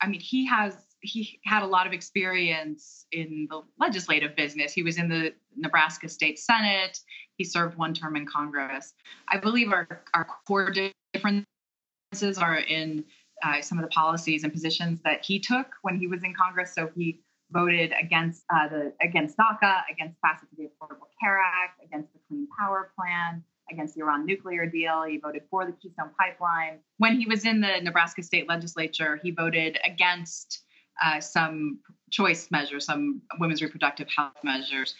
I 0.00 0.08
mean, 0.08 0.18
he 0.18 0.44
has 0.46 0.74
he 0.98 1.38
had 1.44 1.62
a 1.62 1.66
lot 1.66 1.86
of 1.86 1.92
experience 1.92 3.06
in 3.12 3.46
the 3.48 3.62
legislative 3.78 4.34
business. 4.34 4.72
He 4.72 4.82
was 4.82 4.98
in 4.98 5.08
the 5.08 5.34
Nebraska 5.56 6.08
State 6.08 6.40
Senate. 6.40 6.98
He 7.36 7.44
served 7.44 7.78
one 7.78 7.94
term 7.94 8.16
in 8.16 8.26
Congress. 8.26 8.92
I 9.28 9.38
believe 9.38 9.70
our 9.70 10.02
our 10.14 10.26
core 10.48 10.72
differences 11.14 12.36
are 12.36 12.56
in 12.56 13.04
uh, 13.44 13.60
some 13.60 13.78
of 13.78 13.82
the 13.82 13.90
policies 13.90 14.42
and 14.42 14.52
positions 14.52 15.00
that 15.04 15.24
he 15.24 15.38
took 15.38 15.68
when 15.82 15.96
he 15.96 16.08
was 16.08 16.24
in 16.24 16.34
Congress. 16.34 16.74
So 16.74 16.90
he 16.96 17.20
voted 17.52 17.92
against 18.02 18.42
uh, 18.52 18.66
the 18.66 18.92
against 19.00 19.36
DACA, 19.36 19.82
against 19.92 20.20
passage 20.22 20.48
of 20.50 20.58
the 20.58 20.64
Affordable 20.64 21.06
Care 21.22 21.38
Act, 21.38 21.84
against 21.84 22.12
the 22.12 22.18
Clean 22.26 22.48
Power 22.58 22.90
Plan, 22.98 23.44
against 23.70 23.94
the 23.94 24.02
Iran 24.02 24.26
nuclear 24.26 24.66
deal. 24.66 25.04
He 25.04 25.18
voted 25.18 25.42
for 25.50 25.66
the 25.66 25.72
Keystone 25.72 26.10
Pipeline. 26.18 26.78
When 26.98 27.18
he 27.18 27.26
was 27.26 27.44
in 27.44 27.60
the 27.60 27.80
Nebraska 27.82 28.22
state 28.22 28.48
legislature, 28.48 29.18
he 29.22 29.30
voted 29.30 29.78
against 29.84 30.62
uh, 31.02 31.20
some 31.20 31.80
choice 32.10 32.50
measures, 32.50 32.86
some 32.86 33.22
women's 33.38 33.62
reproductive 33.62 34.08
health 34.14 34.32
measures. 34.42 34.94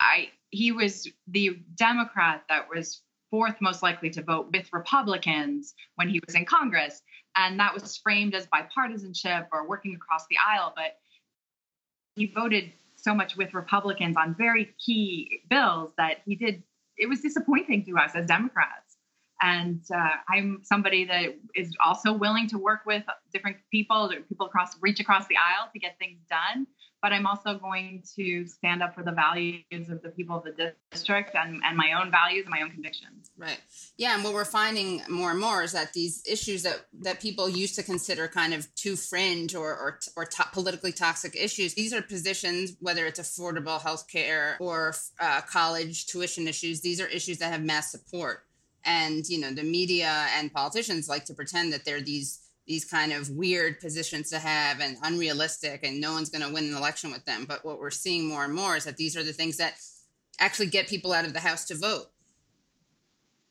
I 0.00 0.28
he 0.50 0.72
was 0.72 1.08
the 1.26 1.58
Democrat 1.76 2.44
that 2.48 2.68
was 2.74 3.02
fourth 3.30 3.56
most 3.60 3.82
likely 3.82 4.10
to 4.10 4.22
vote 4.22 4.48
with 4.52 4.72
Republicans 4.72 5.74
when 5.96 6.08
he 6.08 6.20
was 6.26 6.34
in 6.34 6.44
Congress. 6.44 7.02
And 7.36 7.60
that 7.60 7.74
was 7.74 7.96
framed 7.96 8.34
as 8.34 8.46
bipartisanship 8.46 9.48
or 9.52 9.68
working 9.68 9.94
across 9.94 10.26
the 10.28 10.36
aisle. 10.44 10.72
But 10.74 10.96
he 12.16 12.26
voted 12.26 12.72
so 12.96 13.14
much 13.14 13.36
with 13.36 13.54
Republicans 13.54 14.16
on 14.16 14.34
very 14.36 14.74
key 14.84 15.42
bills 15.48 15.92
that 15.98 16.18
he 16.24 16.34
did, 16.34 16.62
it 16.98 17.08
was 17.08 17.20
disappointing 17.20 17.84
to 17.84 17.96
us 17.96 18.12
as 18.14 18.26
Democrats. 18.26 18.87
And 19.40 19.82
uh, 19.94 20.08
I'm 20.28 20.60
somebody 20.64 21.04
that 21.04 21.36
is 21.54 21.74
also 21.84 22.12
willing 22.12 22.48
to 22.48 22.58
work 22.58 22.80
with 22.86 23.04
different 23.32 23.58
people, 23.70 24.12
people 24.28 24.46
across, 24.46 24.76
reach 24.80 25.00
across 25.00 25.26
the 25.28 25.36
aisle 25.36 25.70
to 25.72 25.78
get 25.78 25.98
things 25.98 26.18
done 26.28 26.66
but 27.00 27.12
I'm 27.12 27.26
also 27.26 27.58
going 27.58 28.02
to 28.16 28.46
stand 28.46 28.82
up 28.82 28.94
for 28.94 29.02
the 29.02 29.12
values 29.12 29.88
of 29.88 30.02
the 30.02 30.10
people 30.10 30.36
of 30.36 30.44
the 30.44 30.74
district 30.90 31.34
and, 31.34 31.60
and 31.64 31.76
my 31.76 31.92
own 32.00 32.10
values 32.10 32.44
and 32.44 32.50
my 32.50 32.62
own 32.62 32.70
convictions. 32.70 33.30
Right. 33.36 33.60
Yeah. 33.96 34.14
And 34.14 34.24
what 34.24 34.34
we're 34.34 34.44
finding 34.44 35.02
more 35.08 35.30
and 35.30 35.40
more 35.40 35.62
is 35.62 35.72
that 35.72 35.92
these 35.92 36.22
issues 36.26 36.64
that, 36.64 36.86
that 37.02 37.20
people 37.20 37.48
used 37.48 37.76
to 37.76 37.82
consider 37.82 38.26
kind 38.26 38.52
of 38.52 38.72
too 38.74 38.96
fringe 38.96 39.54
or, 39.54 39.70
or, 39.70 40.00
or 40.16 40.24
to- 40.24 40.46
politically 40.52 40.92
toxic 40.92 41.36
issues, 41.36 41.74
these 41.74 41.92
are 41.92 42.02
positions, 42.02 42.76
whether 42.80 43.06
it's 43.06 43.20
affordable 43.20 43.80
health 43.80 44.08
care 44.08 44.56
or 44.60 44.94
uh, 45.20 45.40
college 45.42 46.06
tuition 46.06 46.48
issues, 46.48 46.80
these 46.80 47.00
are 47.00 47.06
issues 47.06 47.38
that 47.38 47.52
have 47.52 47.62
mass 47.62 47.92
support. 47.92 48.44
And, 48.84 49.28
you 49.28 49.40
know, 49.40 49.52
the 49.52 49.62
media 49.62 50.26
and 50.36 50.52
politicians 50.52 51.08
like 51.08 51.24
to 51.26 51.34
pretend 51.34 51.72
that 51.72 51.84
they're 51.84 52.00
these 52.00 52.40
these 52.66 52.84
kind 52.84 53.14
of 53.14 53.30
weird 53.30 53.80
positions 53.80 54.28
to 54.28 54.38
have 54.38 54.80
and 54.80 54.98
unrealistic 55.02 55.80
and 55.84 55.98
no 56.02 56.12
one's 56.12 56.28
going 56.28 56.46
to 56.46 56.52
win 56.52 56.68
an 56.68 56.76
election 56.76 57.10
with 57.10 57.24
them. 57.24 57.46
But 57.48 57.64
what 57.64 57.80
we're 57.80 57.90
seeing 57.90 58.28
more 58.28 58.44
and 58.44 58.54
more 58.54 58.76
is 58.76 58.84
that 58.84 58.98
these 58.98 59.16
are 59.16 59.22
the 59.22 59.32
things 59.32 59.56
that 59.56 59.80
actually 60.38 60.66
get 60.66 60.86
people 60.86 61.14
out 61.14 61.24
of 61.24 61.32
the 61.32 61.40
house 61.40 61.64
to 61.66 61.74
vote. 61.74 62.08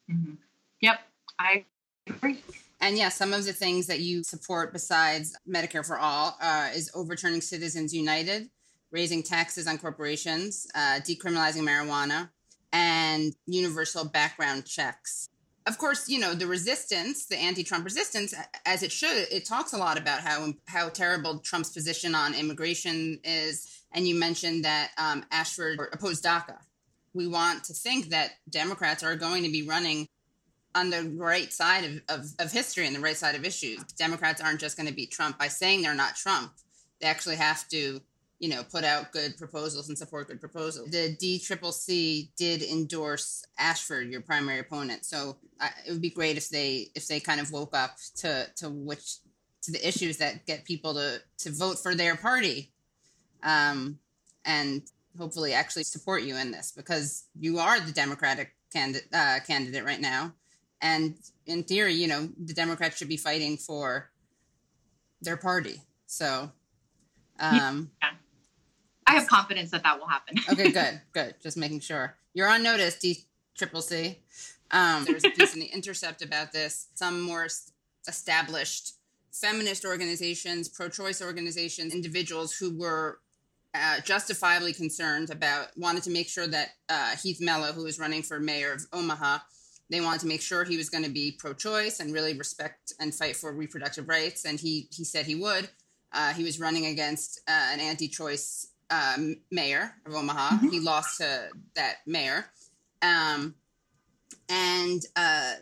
Mm-hmm. 0.09 0.35
yep 0.79 0.99
i 1.37 1.65
agree. 2.07 2.41
And 2.79 2.97
yeah, 2.97 3.09
some 3.09 3.33
of 3.33 3.45
the 3.45 3.53
things 3.53 3.87
that 3.87 3.99
you 3.99 4.23
support 4.23 4.71
besides 4.71 5.35
Medicare 5.49 5.85
for 5.85 5.97
All 5.97 6.37
uh, 6.39 6.69
is 6.73 6.91
overturning 6.93 7.41
Citizens 7.41 7.93
United, 7.93 8.49
raising 8.91 9.23
taxes 9.23 9.67
on 9.67 9.77
corporations, 9.77 10.67
uh, 10.75 10.99
decriminalizing 11.01 11.63
marijuana, 11.63 12.29
and 12.73 13.33
universal 13.45 14.05
background 14.05 14.65
checks 14.65 15.29
of 15.67 15.77
course, 15.77 16.07
you 16.07 16.17
know, 16.17 16.33
the 16.33 16.47
resistance, 16.47 17.25
the 17.25 17.35
anti-Trump 17.35 17.83
resistance, 17.83 18.33
as 18.65 18.83
it 18.83 18.91
should, 18.91 19.27
it 19.31 19.45
talks 19.45 19.73
a 19.73 19.77
lot 19.77 19.97
about 19.97 20.21
how 20.21 20.53
how 20.65 20.87
terrible 20.87 21.39
Trump's 21.39 21.69
position 21.69 22.15
on 22.15 22.33
immigration 22.33 23.19
is. 23.23 23.83
And 23.91 24.07
you 24.07 24.17
mentioned 24.17 24.63
that 24.63 24.91
um, 24.97 25.25
Ashford 25.29 25.79
opposed 25.91 26.23
DACA. 26.23 26.57
We 27.13 27.27
want 27.27 27.65
to 27.65 27.73
think 27.73 28.09
that 28.09 28.31
Democrats 28.49 29.03
are 29.03 29.15
going 29.15 29.43
to 29.43 29.51
be 29.51 29.67
running 29.67 30.07
on 30.73 30.89
the 30.89 31.11
right 31.15 31.51
side 31.51 31.83
of, 31.83 32.19
of, 32.19 32.25
of 32.39 32.51
history 32.51 32.87
and 32.87 32.95
the 32.95 32.99
right 32.99 33.17
side 33.17 33.35
of 33.35 33.43
issues. 33.43 33.83
Democrats 33.97 34.41
aren't 34.41 34.61
just 34.61 34.77
going 34.77 34.87
to 34.87 34.93
beat 34.93 35.11
Trump 35.11 35.37
by 35.37 35.47
saying 35.47 35.81
they're 35.81 35.95
not 35.95 36.15
Trump. 36.15 36.53
They 37.01 37.07
actually 37.07 37.37
have 37.37 37.67
to 37.69 37.99
you 38.39 38.49
know, 38.49 38.63
put 38.63 38.83
out 38.83 39.11
good 39.11 39.35
proposals 39.37 39.89
and 39.89 39.97
support 39.97 40.27
good 40.27 40.39
proposals. 40.39 40.91
The 40.91 41.15
DCCC 41.15 42.29
did 42.37 42.61
endorse 42.61 43.43
Ashford, 43.57 44.11
your 44.11 44.21
primary 44.21 44.59
opponent. 44.59 45.05
So 45.05 45.37
uh, 45.59 45.69
it 45.87 45.91
would 45.91 46.01
be 46.01 46.11
great 46.11 46.37
if 46.37 46.49
they 46.49 46.89
if 46.93 47.07
they 47.07 47.19
kind 47.19 47.41
of 47.41 47.51
woke 47.51 47.75
up 47.75 47.97
to 48.17 48.47
to 48.57 48.69
which 48.69 49.17
to 49.63 49.71
the 49.71 49.87
issues 49.87 50.17
that 50.17 50.45
get 50.45 50.65
people 50.65 50.93
to 50.93 51.19
to 51.39 51.51
vote 51.51 51.79
for 51.79 51.95
their 51.95 52.15
party, 52.15 52.71
um, 53.41 53.97
and 54.45 54.83
hopefully 55.17 55.53
actually 55.53 55.83
support 55.83 56.21
you 56.21 56.37
in 56.37 56.51
this 56.51 56.71
because 56.71 57.25
you 57.39 57.57
are 57.57 57.79
the 57.79 57.91
Democratic 57.91 58.53
candidate 58.71 59.07
uh, 59.13 59.39
candidate 59.47 59.83
right 59.83 60.01
now, 60.01 60.31
and 60.79 61.15
in 61.47 61.63
theory, 61.63 61.93
you 61.93 62.07
know, 62.07 62.29
the 62.37 62.53
Democrats 62.53 62.97
should 62.97 63.09
be 63.09 63.17
fighting 63.17 63.57
for 63.57 64.11
their 65.21 65.37
party. 65.37 65.81
So. 66.05 66.51
Um, 67.39 67.91
yeah 68.01 68.09
I 69.07 69.13
have 69.13 69.27
confidence 69.27 69.71
that 69.71 69.83
that 69.83 69.99
will 69.99 70.07
happen. 70.07 70.37
okay, 70.51 70.71
good, 70.71 71.01
good. 71.13 71.35
Just 71.41 71.57
making 71.57 71.79
sure 71.79 72.15
you're 72.33 72.49
on 72.49 72.61
notice, 72.61 72.99
D 72.99 73.25
Triple 73.57 73.81
C. 73.81 74.19
Um, 74.69 75.05
there's 75.05 75.23
a 75.23 75.29
piece 75.29 75.53
in 75.53 75.61
the 75.61 75.67
Intercept 75.67 76.21
about 76.21 76.51
this. 76.51 76.87
Some 76.93 77.21
more 77.21 77.47
established 78.07 78.93
feminist 79.31 79.85
organizations, 79.85 80.67
pro-choice 80.67 81.21
organizations, 81.21 81.93
individuals 81.93 82.53
who 82.53 82.77
were 82.77 83.19
uh, 83.73 84.01
justifiably 84.01 84.73
concerned 84.73 85.29
about 85.29 85.67
wanted 85.77 86.03
to 86.03 86.09
make 86.09 86.27
sure 86.27 86.47
that 86.47 86.69
uh, 86.89 87.15
Heath 87.15 87.39
Mello, 87.39 87.71
who 87.71 87.83
was 87.83 87.99
running 87.99 88.23
for 88.23 88.39
mayor 88.39 88.73
of 88.73 88.85
Omaha, 88.91 89.39
they 89.89 90.01
wanted 90.01 90.21
to 90.21 90.27
make 90.27 90.41
sure 90.41 90.63
he 90.63 90.77
was 90.77 90.89
going 90.89 91.03
to 91.03 91.09
be 91.09 91.31
pro-choice 91.37 91.99
and 91.99 92.13
really 92.13 92.37
respect 92.37 92.93
and 92.99 93.13
fight 93.13 93.35
for 93.35 93.53
reproductive 93.53 94.09
rights, 94.09 94.45
and 94.45 94.59
he 94.59 94.89
he 94.91 95.03
said 95.03 95.25
he 95.25 95.35
would. 95.35 95.69
Uh, 96.11 96.33
he 96.33 96.43
was 96.43 96.59
running 96.59 96.85
against 96.87 97.41
uh, 97.47 97.69
an 97.71 97.79
anti-choice 97.79 98.67
um, 98.89 99.37
mayor 99.51 99.93
of 100.05 100.15
Omaha. 100.15 100.57
Mm-hmm. 100.57 100.69
He 100.69 100.79
lost 100.79 101.17
to 101.17 101.49
that 101.75 101.97
mayor. 102.05 102.45
Um, 103.01 103.55
and 104.49 105.01
uh, 105.15 105.53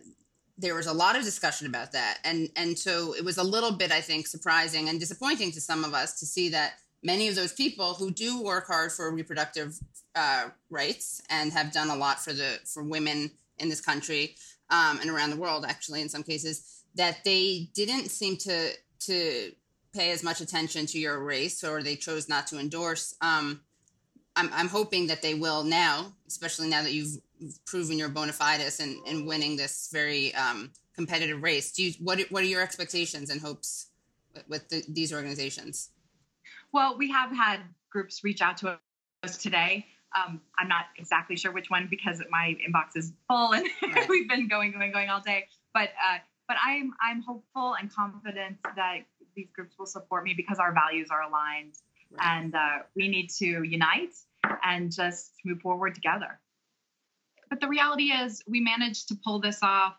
there 0.57 0.75
was 0.75 0.87
a 0.87 0.93
lot 0.93 1.15
of 1.15 1.23
discussion 1.23 1.67
about 1.67 1.91
that. 1.93 2.19
And, 2.23 2.49
and 2.55 2.77
so 2.77 3.13
it 3.15 3.25
was 3.25 3.37
a 3.37 3.43
little 3.43 3.71
bit, 3.71 3.91
I 3.91 4.01
think, 4.01 4.27
surprising 4.27 4.89
and 4.89 4.99
disappointing 4.99 5.51
to 5.53 5.61
some 5.61 5.83
of 5.83 5.93
us 5.93 6.19
to 6.19 6.25
see 6.25 6.49
that 6.49 6.73
many 7.03 7.27
of 7.27 7.35
those 7.35 7.53
people 7.53 7.93
who 7.93 8.11
do 8.11 8.41
work 8.41 8.67
hard 8.67 8.91
for 8.91 9.11
reproductive 9.11 9.79
uh, 10.15 10.49
rights 10.69 11.21
and 11.29 11.51
have 11.51 11.71
done 11.71 11.89
a 11.89 11.95
lot 11.95 12.23
for 12.23 12.33
the 12.33 12.59
for 12.65 12.83
women 12.83 13.31
in 13.59 13.69
this 13.69 13.81
country 13.81 14.35
um, 14.69 14.99
and 15.01 15.09
around 15.09 15.29
the 15.29 15.37
world, 15.37 15.65
actually, 15.67 16.01
in 16.01 16.09
some 16.09 16.23
cases, 16.23 16.83
that 16.95 17.23
they 17.23 17.69
didn't 17.73 18.09
seem 18.09 18.37
to 18.37 18.71
to 19.01 19.51
pay 19.95 20.11
as 20.11 20.23
much 20.23 20.41
attention 20.41 20.85
to 20.87 20.99
your 20.99 21.23
race 21.23 21.63
or 21.63 21.81
they 21.81 21.95
chose 21.95 22.27
not 22.27 22.47
to 22.47 22.59
endorse. 22.59 23.15
Um, 23.21 23.61
I'm, 24.35 24.49
I'm 24.53 24.67
hoping 24.67 25.07
that 25.07 25.21
they 25.21 25.33
will 25.33 25.63
now, 25.63 26.13
especially 26.27 26.67
now 26.67 26.83
that 26.83 26.93
you've 26.93 27.17
proven 27.65 27.97
your 27.97 28.09
bona 28.09 28.33
fides 28.33 28.79
and, 28.79 28.97
and 29.07 29.25
winning 29.25 29.55
this 29.55 29.89
very 29.91 30.33
um, 30.35 30.71
competitive 30.95 31.41
race. 31.41 31.71
Do 31.71 31.83
you, 31.83 31.93
what, 32.01 32.19
what 32.29 32.43
are 32.43 32.47
your 32.47 32.61
expectations 32.61 33.29
and 33.29 33.39
hopes 33.39 33.87
with, 34.33 34.49
with 34.49 34.69
the, 34.69 34.83
these 34.89 35.13
organizations? 35.13 35.89
Well, 36.73 36.97
we 36.97 37.09
have 37.11 37.31
had 37.31 37.61
groups 37.89 38.23
reach 38.23 38.41
out 38.41 38.57
to 38.57 38.77
us 39.23 39.37
today. 39.37 39.85
Um, 40.15 40.41
I'm 40.59 40.67
not 40.67 40.85
exactly 40.97 41.37
sure 41.37 41.51
which 41.51 41.69
one 41.69 41.87
because 41.89 42.21
my 42.29 42.57
inbox 42.67 42.95
is 42.95 43.13
full 43.29 43.53
and 43.53 43.65
right. 43.95 44.07
we've 44.09 44.29
been 44.29 44.47
going, 44.47 44.71
going, 44.71 44.91
going 44.91 45.09
all 45.09 45.21
day. 45.21 45.47
But 45.73 45.89
uh, 45.89 46.19
but 46.47 46.57
I'm 46.63 46.93
I'm 47.01 47.21
hopeful 47.21 47.75
and 47.79 47.91
confident 47.93 48.57
that 48.75 48.99
these 49.35 49.49
groups 49.53 49.75
will 49.77 49.85
support 49.85 50.23
me 50.23 50.33
because 50.35 50.59
our 50.59 50.73
values 50.73 51.09
are 51.11 51.21
aligned, 51.21 51.73
right. 52.11 52.37
and 52.37 52.55
uh, 52.55 52.79
we 52.95 53.07
need 53.07 53.29
to 53.31 53.63
unite 53.63 54.13
and 54.63 54.91
just 54.91 55.33
move 55.43 55.61
forward 55.61 55.95
together. 55.95 56.39
But 57.49 57.59
the 57.59 57.67
reality 57.67 58.05
is, 58.05 58.43
we 58.47 58.59
managed 58.59 59.07
to 59.09 59.15
pull 59.23 59.39
this 59.39 59.59
off 59.61 59.95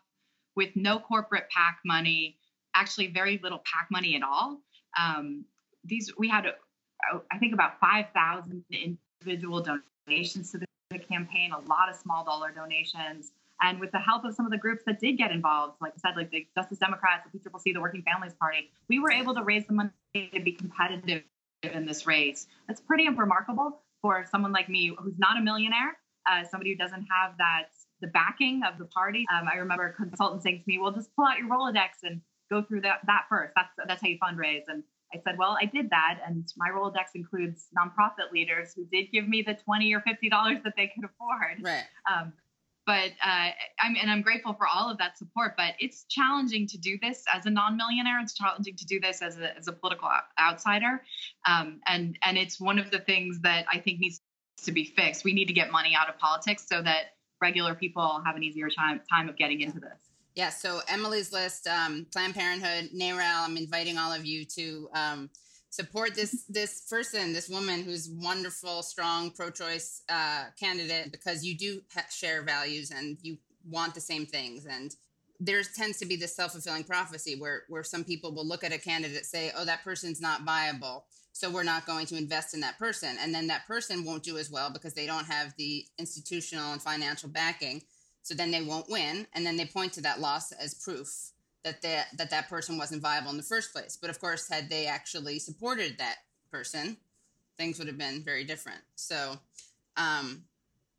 with 0.55 0.75
no 0.75 0.99
corporate 0.99 1.49
PAC 1.49 1.79
money, 1.85 2.37
actually 2.73 3.07
very 3.07 3.39
little 3.41 3.59
PAC 3.59 3.87
money 3.91 4.15
at 4.15 4.23
all. 4.23 4.59
Um, 4.99 5.45
these 5.83 6.11
we 6.17 6.27
had, 6.27 6.45
uh, 6.45 7.19
I 7.31 7.37
think, 7.37 7.53
about 7.53 7.79
five 7.79 8.07
thousand 8.13 8.63
individual 8.71 9.65
donations 10.07 10.51
to 10.51 10.57
the 10.57 10.99
campaign, 10.99 11.51
a 11.51 11.59
lot 11.69 11.89
of 11.89 11.95
small 11.95 12.25
dollar 12.25 12.51
donations. 12.51 13.31
And 13.61 13.79
with 13.79 13.91
the 13.91 13.99
help 13.99 14.23
of 14.23 14.35
some 14.35 14.45
of 14.45 14.51
the 14.51 14.57
groups 14.57 14.83
that 14.85 14.99
did 14.99 15.17
get 15.17 15.31
involved, 15.31 15.77
like 15.81 15.93
I 15.95 16.09
said, 16.09 16.17
like 16.17 16.31
the 16.31 16.45
Justice 16.55 16.77
Democrats, 16.77 17.27
the 17.31 17.39
PCCC, 17.39 17.73
the 17.73 17.81
Working 17.81 18.03
Families 18.03 18.33
Party, 18.39 18.69
we 18.87 18.99
were 18.99 19.11
able 19.11 19.33
to 19.35 19.43
raise 19.43 19.65
the 19.65 19.73
money 19.73 19.89
to 20.15 20.39
be 20.39 20.51
competitive 20.51 21.23
in 21.63 21.85
this 21.85 22.05
race. 22.05 22.47
That's 22.67 22.81
pretty 22.81 23.09
remarkable 23.09 23.81
for 24.01 24.25
someone 24.29 24.51
like 24.51 24.69
me 24.69 24.95
who's 24.97 25.17
not 25.17 25.37
a 25.37 25.41
millionaire, 25.41 25.97
uh, 26.29 26.43
somebody 26.43 26.71
who 26.71 26.77
doesn't 26.77 27.05
have 27.11 27.37
that 27.39 27.69
the 28.01 28.07
backing 28.07 28.61
of 28.63 28.77
the 28.77 28.85
party. 28.85 29.25
Um, 29.33 29.47
I 29.51 29.57
remember 29.57 29.87
a 29.87 29.93
consultant 29.93 30.43
saying 30.43 30.59
to 30.59 30.63
me, 30.67 30.77
"Well, 30.77 30.91
just 30.91 31.15
pull 31.15 31.25
out 31.25 31.39
your 31.39 31.49
Rolodex 31.49 32.03
and 32.03 32.21
go 32.49 32.61
through 32.61 32.81
that 32.81 32.99
that 33.07 33.25
first. 33.29 33.53
That's 33.55 33.73
that's 33.87 34.01
how 34.01 34.07
you 34.07 34.19
fundraise." 34.19 34.63
And 34.67 34.83
I 35.13 35.19
said, 35.23 35.37
"Well, 35.37 35.57
I 35.59 35.65
did 35.65 35.89
that, 35.89 36.19
and 36.25 36.47
my 36.57 36.69
Rolodex 36.69 37.15
includes 37.15 37.67
nonprofit 37.77 38.31
leaders 38.31 38.73
who 38.75 38.85
did 38.85 39.11
give 39.11 39.27
me 39.27 39.41
the 39.41 39.55
twenty 39.55 39.93
or 39.93 40.01
fifty 40.01 40.29
dollars 40.29 40.59
that 40.63 40.73
they 40.77 40.91
could 40.93 41.05
afford." 41.05 41.63
Right. 41.63 41.85
Um, 42.11 42.33
but 42.87 43.11
uh, 43.23 43.49
I'm 43.81 43.95
and 44.01 44.09
I'm 44.09 44.21
grateful 44.21 44.53
for 44.53 44.65
all 44.65 44.89
of 44.89 44.97
that 44.97 45.17
support. 45.17 45.53
But 45.57 45.75
it's 45.77 46.05
challenging 46.05 46.65
to 46.67 46.77
do 46.77 46.97
this 46.99 47.23
as 47.31 47.45
a 47.45 47.49
non-millionaire. 47.49 48.19
It's 48.21 48.33
challenging 48.33 48.75
to 48.77 48.85
do 48.85 48.99
this 48.99 49.21
as 49.21 49.37
a 49.37 49.55
as 49.55 49.67
a 49.67 49.73
political 49.73 50.09
outsider, 50.41 51.03
um, 51.45 51.81
and 51.85 52.17
and 52.23 52.37
it's 52.37 52.59
one 52.59 52.79
of 52.79 52.89
the 52.89 52.99
things 52.99 53.41
that 53.41 53.65
I 53.71 53.79
think 53.79 53.99
needs 53.99 54.21
to 54.63 54.71
be 54.71 54.85
fixed. 54.85 55.25
We 55.25 55.33
need 55.33 55.47
to 55.49 55.53
get 55.53 55.69
money 55.69 55.93
out 55.99 56.09
of 56.09 56.17
politics 56.17 56.65
so 56.67 56.81
that 56.81 57.17
regular 57.41 57.75
people 57.75 58.21
have 58.25 58.35
an 58.37 58.43
easier 58.43 58.69
time 58.69 59.01
time 59.11 59.27
of 59.29 59.35
getting 59.35 59.59
into 59.61 59.79
this. 59.81 59.99
Yeah. 60.33 60.49
So 60.49 60.81
Emily's 60.87 61.33
list, 61.33 61.67
um, 61.67 62.07
Planned 62.13 62.35
Parenthood, 62.35 62.91
NARAL. 62.95 63.45
I'm 63.45 63.57
inviting 63.57 63.97
all 63.97 64.13
of 64.13 64.25
you 64.25 64.45
to. 64.45 64.89
Um, 64.93 65.29
support 65.69 66.15
this 66.15 66.43
this 66.49 66.81
person, 66.81 67.33
this 67.33 67.49
woman 67.49 67.83
who's 67.83 68.09
wonderful, 68.09 68.83
strong, 68.83 69.31
pro-choice 69.31 70.03
uh, 70.09 70.45
candidate 70.59 71.11
because 71.11 71.45
you 71.45 71.57
do 71.57 71.81
ha- 71.93 72.05
share 72.09 72.41
values 72.41 72.91
and 72.91 73.17
you 73.21 73.37
want 73.69 73.93
the 73.93 74.01
same 74.01 74.25
things. 74.25 74.65
And 74.65 74.95
there 75.39 75.61
tends 75.61 75.97
to 75.99 76.05
be 76.05 76.15
this 76.15 76.35
self-fulfilling 76.35 76.85
prophecy 76.85 77.35
where 77.39 77.63
where 77.67 77.83
some 77.83 78.03
people 78.03 78.33
will 78.33 78.47
look 78.47 78.63
at 78.63 78.73
a 78.73 78.77
candidate 78.77 79.25
say, 79.25 79.51
"Oh, 79.55 79.65
that 79.65 79.83
person's 79.83 80.21
not 80.21 80.43
viable." 80.43 81.05
So 81.33 81.51
we're 81.51 81.61
not 81.63 81.85
going 81.85 82.07
to 82.07 82.17
invest 82.17 82.55
in 82.55 82.61
that 82.61 82.79
person. 82.79 83.15
And 83.21 83.33
then 83.33 83.45
that 83.47 83.67
person 83.67 84.03
won't 84.03 84.23
do 84.23 84.39
as 84.39 84.49
well 84.49 84.71
because 84.71 84.95
they 84.95 85.05
don't 85.05 85.27
have 85.27 85.53
the 85.55 85.85
institutional 85.99 86.73
and 86.73 86.81
financial 86.81 87.29
backing. 87.29 87.83
So 88.23 88.33
then 88.33 88.49
they 88.49 88.63
won't 88.63 88.89
win. 88.89 89.27
And 89.33 89.45
then 89.45 89.55
they 89.55 89.65
point 89.65 89.93
to 89.93 90.01
that 90.01 90.19
loss 90.19 90.51
as 90.51 90.73
proof 90.73 91.33
that 91.63 91.81
that 91.81 92.07
that 92.17 92.29
that 92.29 92.49
person 92.49 92.77
wasn't 92.77 93.01
viable 93.01 93.31
in 93.31 93.37
the 93.37 93.43
first 93.43 93.73
place. 93.73 93.97
But 93.99 94.09
of 94.09 94.19
course, 94.19 94.49
had 94.49 94.69
they 94.69 94.87
actually 94.87 95.39
supported 95.39 95.97
that 95.97 96.17
person, 96.51 96.97
things 97.57 97.79
would 97.79 97.87
have 97.87 97.97
been 97.97 98.23
very 98.23 98.43
different. 98.43 98.81
So, 98.95 99.37
um, 99.97 100.43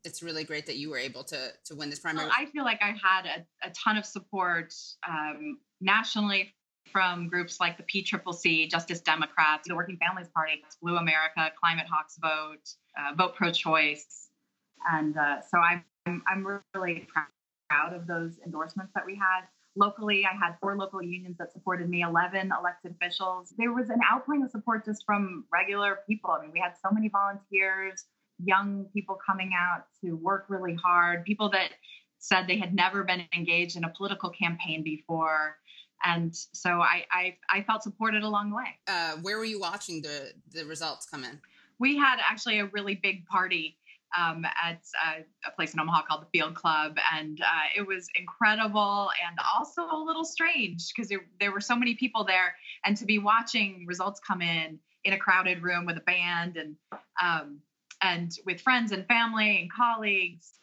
it's 0.03 0.23
really 0.23 0.43
great 0.43 0.65
that 0.67 0.77
you 0.77 0.89
were 0.89 0.97
able 0.97 1.23
to 1.25 1.51
to 1.65 1.75
win 1.75 1.89
this 1.89 1.99
primary. 1.99 2.27
Well, 2.27 2.35
I 2.37 2.45
feel 2.45 2.63
like 2.63 2.81
I 2.81 2.95
had 3.01 3.25
a, 3.25 3.67
a 3.67 3.71
ton 3.71 3.97
of 3.97 4.05
support 4.05 4.73
um, 5.07 5.59
nationally 5.81 6.53
from 6.91 7.27
groups 7.27 7.59
like 7.59 7.77
the 7.77 7.83
PCCC, 7.83 8.69
Justice 8.69 9.01
Democrats, 9.01 9.67
the 9.67 9.75
Working 9.75 9.97
Families 9.97 10.27
Party, 10.33 10.63
Blue 10.81 10.97
America, 10.97 11.51
Climate 11.59 11.85
Hawks 11.91 12.17
Vote, 12.19 12.67
uh, 12.97 13.13
Vote 13.15 13.35
Pro 13.35 13.51
Choice, 13.51 14.29
and 14.91 15.17
uh, 15.17 15.41
so 15.41 15.57
I'm 15.57 15.83
I'm 16.05 16.61
really 16.73 17.07
proud 17.69 17.93
of 17.93 18.07
those 18.07 18.39
endorsements 18.45 18.91
that 18.95 19.05
we 19.05 19.15
had. 19.15 19.41
Locally, 19.75 20.25
I 20.25 20.35
had 20.35 20.55
four 20.59 20.75
local 20.75 21.01
unions 21.01 21.37
that 21.37 21.53
supported 21.53 21.89
me, 21.89 22.01
11 22.01 22.51
elected 22.57 22.91
officials. 22.91 23.53
There 23.57 23.71
was 23.71 23.89
an 23.89 23.99
outpouring 24.11 24.43
of 24.43 24.51
support 24.51 24.85
just 24.85 25.05
from 25.05 25.45
regular 25.51 25.99
people. 26.07 26.31
I 26.31 26.41
mean, 26.41 26.51
we 26.51 26.59
had 26.59 26.73
so 26.83 26.89
many 26.91 27.09
volunteers, 27.09 28.05
young 28.43 28.85
people 28.93 29.17
coming 29.25 29.51
out 29.57 29.85
to 30.03 30.13
work 30.13 30.45
really 30.49 30.75
hard, 30.75 31.23
people 31.23 31.49
that 31.51 31.71
said 32.19 32.47
they 32.47 32.57
had 32.57 32.73
never 32.73 33.03
been 33.03 33.25
engaged 33.35 33.77
in 33.77 33.83
a 33.83 33.89
political 33.89 34.29
campaign 34.29 34.83
before. 34.83 35.57
And 36.03 36.35
so 36.53 36.81
I, 36.81 37.05
I, 37.11 37.37
I 37.49 37.63
felt 37.63 37.83
supported 37.83 38.23
along 38.23 38.51
the 38.51 38.55
way. 38.55 38.79
Uh, 38.87 39.17
where 39.21 39.37
were 39.37 39.45
you 39.45 39.59
watching 39.59 40.01
the, 40.01 40.31
the 40.51 40.65
results 40.65 41.05
come 41.05 41.23
in? 41.23 41.39
We 41.79 41.97
had 41.97 42.17
actually 42.21 42.59
a 42.59 42.65
really 42.67 42.95
big 42.95 43.25
party 43.25 43.77
um, 44.17 44.45
at 44.45 44.81
uh, 45.05 45.21
a 45.45 45.51
place 45.51 45.73
in 45.73 45.79
Omaha 45.79 46.03
called 46.07 46.21
the 46.21 46.39
Field 46.39 46.55
Club, 46.55 46.97
and 47.13 47.39
uh, 47.41 47.45
it 47.77 47.85
was 47.85 48.07
incredible 48.15 49.09
and 49.27 49.37
also 49.57 49.83
a 49.83 49.97
little 50.03 50.25
strange 50.25 50.91
because 50.93 51.09
there, 51.09 51.25
there 51.39 51.51
were 51.51 51.61
so 51.61 51.75
many 51.75 51.95
people 51.95 52.23
there, 52.23 52.55
and 52.85 52.97
to 52.97 53.05
be 53.05 53.19
watching 53.19 53.85
results 53.87 54.19
come 54.25 54.41
in 54.41 54.79
in 55.03 55.13
a 55.13 55.17
crowded 55.17 55.63
room 55.63 55.85
with 55.85 55.97
a 55.97 56.01
band 56.01 56.57
and 56.57 56.75
um, 57.21 57.59
and 58.01 58.31
with 58.45 58.61
friends 58.61 58.91
and 58.91 59.05
family 59.07 59.61
and 59.61 59.71
colleagues. 59.71 60.53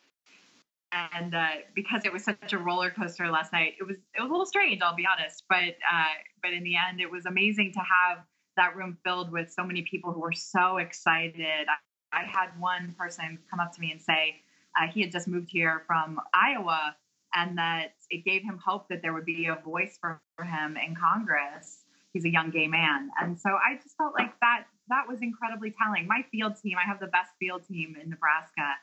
And 0.92 1.34
uh, 1.34 1.48
because 1.74 2.04
it 2.04 2.12
was 2.12 2.24
such 2.24 2.52
a 2.52 2.58
roller 2.58 2.90
coaster 2.90 3.28
last 3.30 3.52
night, 3.52 3.74
it 3.78 3.86
was 3.86 3.96
it 4.16 4.20
was 4.20 4.28
a 4.28 4.32
little 4.32 4.46
strange. 4.46 4.80
I'll 4.82 4.96
be 4.96 5.06
honest, 5.06 5.44
but 5.48 5.58
uh, 5.58 6.14
but 6.42 6.52
in 6.52 6.64
the 6.64 6.74
end, 6.76 7.00
it 7.00 7.10
was 7.10 7.26
amazing 7.26 7.72
to 7.74 7.80
have 7.80 8.18
that 8.56 8.74
room 8.76 8.96
filled 9.04 9.30
with 9.30 9.50
so 9.50 9.64
many 9.64 9.82
people 9.82 10.12
who 10.12 10.20
were 10.20 10.32
so 10.32 10.78
excited. 10.78 11.66
I 12.16 12.24
had 12.24 12.48
one 12.58 12.94
person 12.98 13.38
come 13.50 13.60
up 13.60 13.74
to 13.74 13.80
me 13.80 13.92
and 13.92 14.00
say 14.00 14.36
uh, 14.80 14.86
he 14.86 15.02
had 15.02 15.12
just 15.12 15.28
moved 15.28 15.50
here 15.50 15.82
from 15.86 16.18
Iowa 16.32 16.96
and 17.34 17.58
that 17.58 17.92
it 18.10 18.24
gave 18.24 18.42
him 18.42 18.58
hope 18.64 18.88
that 18.88 19.02
there 19.02 19.12
would 19.12 19.26
be 19.26 19.46
a 19.46 19.56
voice 19.64 19.98
for, 20.00 20.20
him 20.42 20.76
in 20.76 20.94
Congress. 20.94 21.84
He's 22.12 22.26
a 22.26 22.28
young 22.28 22.50
gay 22.50 22.66
man. 22.66 23.08
And 23.18 23.40
so 23.40 23.48
I 23.50 23.76
just 23.82 23.96
felt 23.96 24.12
like 24.12 24.38
that 24.40 24.64
that 24.88 25.08
was 25.08 25.22
incredibly 25.22 25.74
telling. 25.82 26.06
My 26.06 26.24
field 26.30 26.54
team, 26.62 26.76
I 26.78 26.86
have 26.86 27.00
the 27.00 27.06
best 27.06 27.30
field 27.40 27.62
team 27.66 27.96
in 28.00 28.10
Nebraska, 28.10 28.74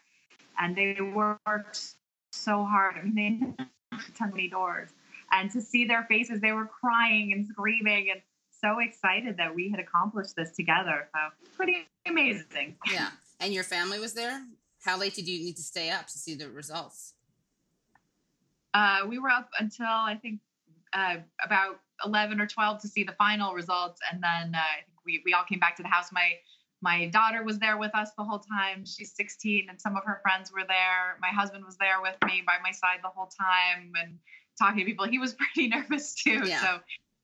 and 0.60 0.76
they 0.76 0.98
worked 1.00 1.96
so 2.32 2.65
hard. 2.65 2.96
I 2.98 3.04
mean, 3.04 3.56
they 3.58 3.65
knocked 3.91 4.19
many 4.19 4.50
doors. 4.50 4.89
And 5.32 5.52
to 5.52 5.62
see 5.62 5.86
their 5.86 6.04
faces, 6.10 6.41
they 6.41 6.54
were 6.54 6.65
crying 6.65 7.34
and 7.34 7.48
screaming 7.48 8.10
and 8.12 8.22
so 8.50 8.80
excited 8.80 9.38
that 9.38 9.54
we 9.54 9.69
had 9.69 9.80
accomplished 9.80 10.36
this 10.36 10.56
together. 10.56 11.08
So 11.13 11.50
pretty 11.56 11.88
amazing. 12.08 12.76
Yeah. 12.91 13.10
And 13.39 13.54
your 13.54 13.63
family 13.63 14.00
was 14.00 14.13
there? 14.13 14.46
How 14.84 14.98
late 14.98 15.15
did 15.15 15.28
you 15.28 15.39
need 15.39 15.56
to 15.58 15.63
stay 15.63 15.89
up 15.89 16.08
to 16.08 16.17
see 16.17 16.36
the 16.36 16.50
results? 16.50 17.13
Uh, 18.74 19.02
we 19.08 19.19
were 19.19 19.30
up 19.30 19.50
until 19.60 19.86
I 19.86 20.17
think 20.22 20.39
uh, 20.93 21.17
about 21.43 21.80
11 22.06 22.39
or 22.39 22.48
12 22.48 22.82
to 22.82 22.88
see 22.88 23.04
the 23.04 23.13
final 23.13 23.54
results. 23.54 24.02
And 24.12 24.22
then 24.22 24.56
uh, 24.56 24.62
we, 25.06 25.22
we 25.26 25.34
all 25.34 25.43
came 25.43 25.60
back 25.60 25.76
to 25.78 25.84
the 25.84 25.89
house. 25.89 26.12
My 26.12 26.34
my 26.84 27.08
daughter 27.08 27.43
was 27.43 27.60
there 27.60 27.78
with 27.78 27.96
us 27.96 28.12
the 28.17 28.26
whole 28.26 28.39
time. 28.39 28.86
She's 28.86 29.13
16, 29.15 29.67
and 29.69 29.80
some 29.80 29.96
of 29.96 30.04
her 30.04 30.19
friends 30.22 30.52
were 30.52 30.65
there. 30.67 31.17
My 31.22 31.30
husband 31.30 31.63
was 31.63 31.78
there 31.78 32.02
with 32.02 32.17
me 32.26 32.43
by 32.46 32.58
my 32.62 32.72
side 32.72 33.00
the 33.02 33.08
whole 33.08 33.28
time 33.28 33.93
and 34.02 34.19
talking 34.60 34.80
to 34.80 34.86
people. 34.86 35.08
He 35.08 35.17
was 35.17 35.34
pretty 35.56 35.69
nervous 35.69 36.13
too. 36.13 36.41
Yeah. 36.46 36.60
So 36.60 36.80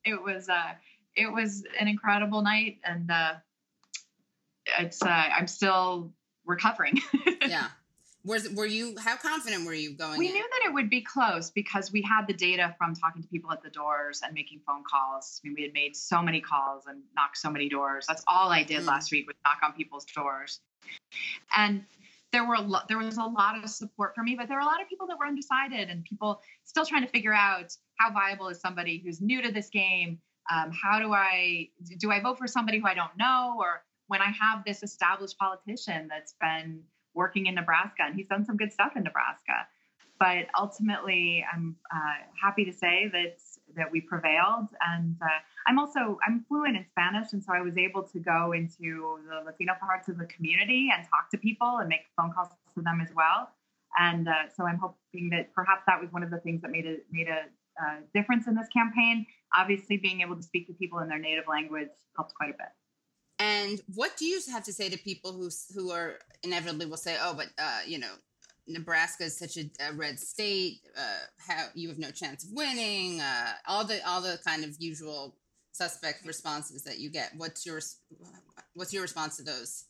it 0.06 0.20
was 0.20 0.48
uh, 0.48 0.72
it 1.14 1.30
was 1.30 1.62
an 1.78 1.88
incredible 1.88 2.40
night, 2.40 2.78
and 2.84 3.10
uh, 3.10 3.34
it's 4.78 5.02
uh, 5.02 5.08
I'm 5.08 5.46
still 5.46 6.12
recovering. 6.44 7.00
yeah. 7.46 7.68
Was 8.22 8.50
were 8.50 8.66
you 8.66 8.96
how 8.98 9.16
confident 9.16 9.64
were 9.64 9.72
you 9.72 9.94
going? 9.94 10.18
We 10.18 10.28
in? 10.28 10.34
knew 10.34 10.42
that 10.42 10.68
it 10.68 10.74
would 10.74 10.90
be 10.90 11.00
close 11.00 11.50
because 11.50 11.90
we 11.90 12.02
had 12.02 12.26
the 12.26 12.34
data 12.34 12.74
from 12.76 12.94
talking 12.94 13.22
to 13.22 13.28
people 13.28 13.50
at 13.50 13.62
the 13.62 13.70
doors 13.70 14.20
and 14.22 14.34
making 14.34 14.60
phone 14.66 14.82
calls. 14.90 15.40
I 15.42 15.48
mean, 15.48 15.54
we 15.56 15.62
had 15.62 15.72
made 15.72 15.96
so 15.96 16.20
many 16.20 16.40
calls 16.40 16.84
and 16.86 17.00
knocked 17.16 17.38
so 17.38 17.50
many 17.50 17.70
doors. 17.70 18.04
That's 18.06 18.22
all 18.28 18.50
I 18.50 18.62
did 18.62 18.82
mm. 18.82 18.86
last 18.86 19.10
week 19.10 19.26
was 19.26 19.36
knock 19.46 19.58
on 19.62 19.72
people's 19.72 20.04
doors. 20.04 20.60
And 21.56 21.84
there 22.32 22.46
were 22.46 22.54
a 22.54 22.60
lot, 22.60 22.88
there 22.88 22.98
was 22.98 23.16
a 23.16 23.24
lot 23.24 23.56
of 23.56 23.68
support 23.70 24.14
for 24.14 24.22
me, 24.22 24.34
but 24.36 24.48
there 24.48 24.56
were 24.56 24.62
a 24.62 24.66
lot 24.66 24.80
of 24.80 24.88
people 24.88 25.06
that 25.08 25.18
were 25.18 25.26
undecided 25.26 25.88
and 25.88 26.04
people 26.04 26.42
still 26.64 26.84
trying 26.84 27.02
to 27.02 27.08
figure 27.08 27.34
out 27.34 27.74
how 27.98 28.12
viable 28.12 28.48
is 28.48 28.60
somebody 28.60 29.02
who's 29.04 29.20
new 29.20 29.42
to 29.42 29.50
this 29.50 29.68
game. 29.68 30.18
Um, 30.52 30.70
how 30.72 30.98
do 30.98 31.12
I 31.12 31.68
do 31.98 32.10
I 32.10 32.20
vote 32.20 32.38
for 32.38 32.46
somebody 32.46 32.80
who 32.80 32.86
I 32.86 32.94
don't 32.94 33.16
know, 33.16 33.56
or 33.58 33.82
when 34.10 34.20
I 34.20 34.32
have 34.32 34.64
this 34.66 34.82
established 34.82 35.38
politician 35.38 36.08
that's 36.08 36.34
been 36.40 36.82
working 37.14 37.46
in 37.46 37.54
Nebraska 37.54 38.02
and 38.04 38.16
he's 38.16 38.26
done 38.26 38.44
some 38.44 38.56
good 38.56 38.72
stuff 38.72 38.92
in 38.96 39.04
Nebraska. 39.04 39.68
But 40.18 40.46
ultimately, 40.58 41.46
I'm 41.50 41.76
uh, 41.94 42.18
happy 42.42 42.64
to 42.64 42.72
say 42.72 43.08
that 43.12 43.38
that 43.76 43.90
we 43.90 44.00
prevailed, 44.02 44.66
and 44.86 45.16
uh, 45.22 45.40
I'm 45.66 45.78
also 45.78 46.18
I'm 46.26 46.44
fluent 46.46 46.76
in 46.76 46.84
Spanish, 46.90 47.32
and 47.32 47.42
so 47.42 47.54
I 47.54 47.62
was 47.62 47.78
able 47.78 48.02
to 48.02 48.18
go 48.18 48.52
into 48.52 49.18
the 49.30 49.40
Latino 49.46 49.74
parts 49.80 50.08
of 50.08 50.18
the 50.18 50.26
community 50.26 50.90
and 50.94 51.06
talk 51.08 51.30
to 51.30 51.38
people 51.38 51.78
and 51.78 51.88
make 51.88 52.00
phone 52.18 52.32
calls 52.34 52.48
to 52.74 52.82
them 52.82 53.00
as 53.00 53.14
well. 53.14 53.48
And 53.98 54.28
uh, 54.28 54.50
so 54.54 54.64
I'm 54.64 54.78
hoping 54.78 55.30
that 55.30 55.54
perhaps 55.54 55.84
that 55.86 55.98
was 55.98 56.12
one 56.12 56.22
of 56.22 56.30
the 56.30 56.38
things 56.38 56.60
that 56.62 56.70
made 56.70 56.84
a 56.84 56.96
made 57.10 57.28
a 57.28 57.44
uh, 57.80 58.00
difference 58.12 58.46
in 58.46 58.54
this 58.54 58.68
campaign. 58.68 59.24
Obviously, 59.56 59.96
being 59.96 60.20
able 60.20 60.36
to 60.36 60.42
speak 60.42 60.66
to 60.66 60.74
people 60.74 60.98
in 60.98 61.08
their 61.08 61.18
native 61.18 61.44
language 61.48 61.88
helps 62.16 62.34
quite 62.34 62.50
a 62.50 62.58
bit. 62.58 62.72
And 63.40 63.80
what 63.94 64.18
do 64.18 64.26
you 64.26 64.38
have 64.52 64.64
to 64.64 64.72
say 64.72 64.90
to 64.90 64.98
people 64.98 65.32
who 65.32 65.48
who 65.74 65.90
are 65.90 66.18
inevitably 66.44 66.86
will 66.86 66.98
say, 66.98 67.16
"Oh, 67.20 67.34
but 67.34 67.46
uh, 67.58 67.80
you 67.86 67.98
know, 67.98 68.12
Nebraska 68.68 69.24
is 69.24 69.38
such 69.38 69.56
a, 69.56 69.70
a 69.80 69.94
red 69.94 70.20
state. 70.20 70.82
Uh, 70.96 71.24
how 71.38 71.66
you 71.74 71.88
have 71.88 71.98
no 71.98 72.10
chance 72.10 72.44
of 72.44 72.50
winning. 72.52 73.20
Uh, 73.20 73.52
all 73.66 73.84
the 73.84 74.06
all 74.06 74.20
the 74.20 74.38
kind 74.46 74.62
of 74.62 74.76
usual 74.78 75.34
suspect 75.72 76.26
responses 76.26 76.84
that 76.84 76.98
you 76.98 77.08
get. 77.08 77.32
What's 77.34 77.64
your 77.64 77.80
what's 78.74 78.92
your 78.92 79.02
response 79.02 79.38
to 79.38 79.42
those? 79.42 79.84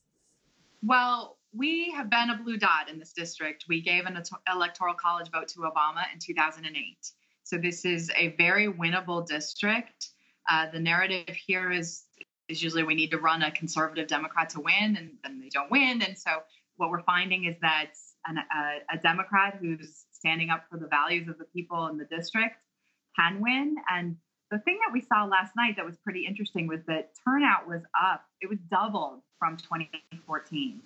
Well, 0.83 1.37
we 1.53 1.91
have 1.91 2.09
been 2.09 2.31
a 2.31 2.37
blue 2.37 2.57
dot 2.57 2.89
in 2.89 3.01
this 3.01 3.13
district. 3.13 3.65
We 3.69 3.83
gave 3.83 4.07
an 4.07 4.23
electoral 4.51 4.95
college 4.95 5.31
vote 5.31 5.49
to 5.49 5.61
Obama 5.61 6.05
in 6.13 6.21
2008. 6.21 7.11
So 7.43 7.59
this 7.59 7.85
is 7.85 8.11
a 8.17 8.29
very 8.37 8.69
winnable 8.69 9.27
district. 9.27 10.11
Uh, 10.49 10.71
the 10.71 10.79
narrative 10.79 11.35
here 11.35 11.71
is 11.71 12.05
is 12.51 12.63
usually 12.63 12.83
we 12.83 12.95
need 12.95 13.11
to 13.11 13.19
run 13.19 13.43
a 13.43 13.51
conservative 13.51 14.09
Democrat 14.09 14.51
to 14.51 14.61
win, 14.61 14.97
and 14.97 15.13
then 15.23 15.41
they 15.41 15.49
don't 15.49 15.71
win. 15.71 16.03
And 16.03 16.19
so 16.19 16.31
what 16.77 16.91
we're 16.91 17.03
finding 17.03 17.45
is 17.45 17.57
that 17.63 17.93
an, 18.27 18.39
a, 18.39 18.97
a 18.97 18.99
Democrat 18.99 19.59
who's 19.61 20.05
standing 20.13 20.51
up 20.51 20.65
for 20.71 20.79
the 20.79 20.87
values 20.87 21.29
of 21.29 21.39
the 21.39 21.45
people 21.45 21.87
in 21.87 21.97
the 21.97 22.05
district 22.05 22.57
can 23.19 23.41
win. 23.41 23.77
And 23.91 24.17
the 24.51 24.59
thing 24.59 24.79
that 24.85 24.93
we 24.93 25.01
saw 25.01 25.25
last 25.25 25.53
night 25.57 25.77
that 25.77 25.85
was 25.85 25.97
pretty 25.99 26.27
interesting 26.27 26.67
was 26.67 26.81
that 26.87 27.13
turnout 27.25 27.69
was 27.69 27.83
up. 28.01 28.25
It 28.41 28.49
was 28.49 28.59
doubled 28.71 29.21
from 29.39 29.57
2014. 29.57 30.81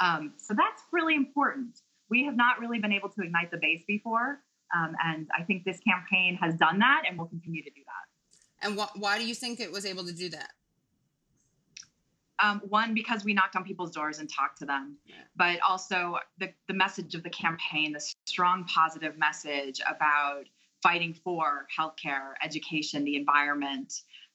Um, 0.00 0.32
so 0.36 0.54
that's 0.54 0.82
really 0.92 1.14
important. 1.14 1.80
We 2.10 2.24
have 2.24 2.36
not 2.36 2.60
really 2.60 2.78
been 2.78 2.92
able 2.92 3.08
to 3.10 3.22
ignite 3.22 3.50
the 3.50 3.56
base 3.56 3.82
before. 3.86 4.40
Um, 4.76 4.94
and 5.04 5.28
I 5.38 5.42
think 5.42 5.64
this 5.64 5.80
campaign 5.80 6.36
has 6.40 6.54
done 6.54 6.78
that 6.80 7.04
and 7.08 7.18
will 7.18 7.26
continue 7.26 7.62
to 7.62 7.70
do 7.70 7.80
that. 7.86 8.03
And 8.64 8.80
wh- 8.80 8.96
why 8.96 9.18
do 9.18 9.26
you 9.26 9.34
think 9.34 9.60
it 9.60 9.70
was 9.70 9.86
able 9.86 10.04
to 10.04 10.12
do 10.12 10.30
that? 10.30 10.50
Um, 12.42 12.62
one, 12.68 12.94
because 12.94 13.24
we 13.24 13.32
knocked 13.32 13.54
on 13.54 13.62
people's 13.62 13.92
doors 13.92 14.18
and 14.18 14.28
talked 14.28 14.58
to 14.58 14.64
them, 14.64 14.96
yeah. 15.06 15.14
but 15.36 15.60
also 15.60 16.18
the, 16.38 16.52
the 16.66 16.74
message 16.74 17.14
of 17.14 17.22
the 17.22 17.30
campaign, 17.30 17.92
the 17.92 18.04
strong 18.26 18.64
positive 18.64 19.16
message 19.16 19.80
about 19.86 20.44
fighting 20.82 21.14
for 21.14 21.66
healthcare, 21.78 22.32
education, 22.42 23.04
the 23.04 23.14
environment. 23.14 23.92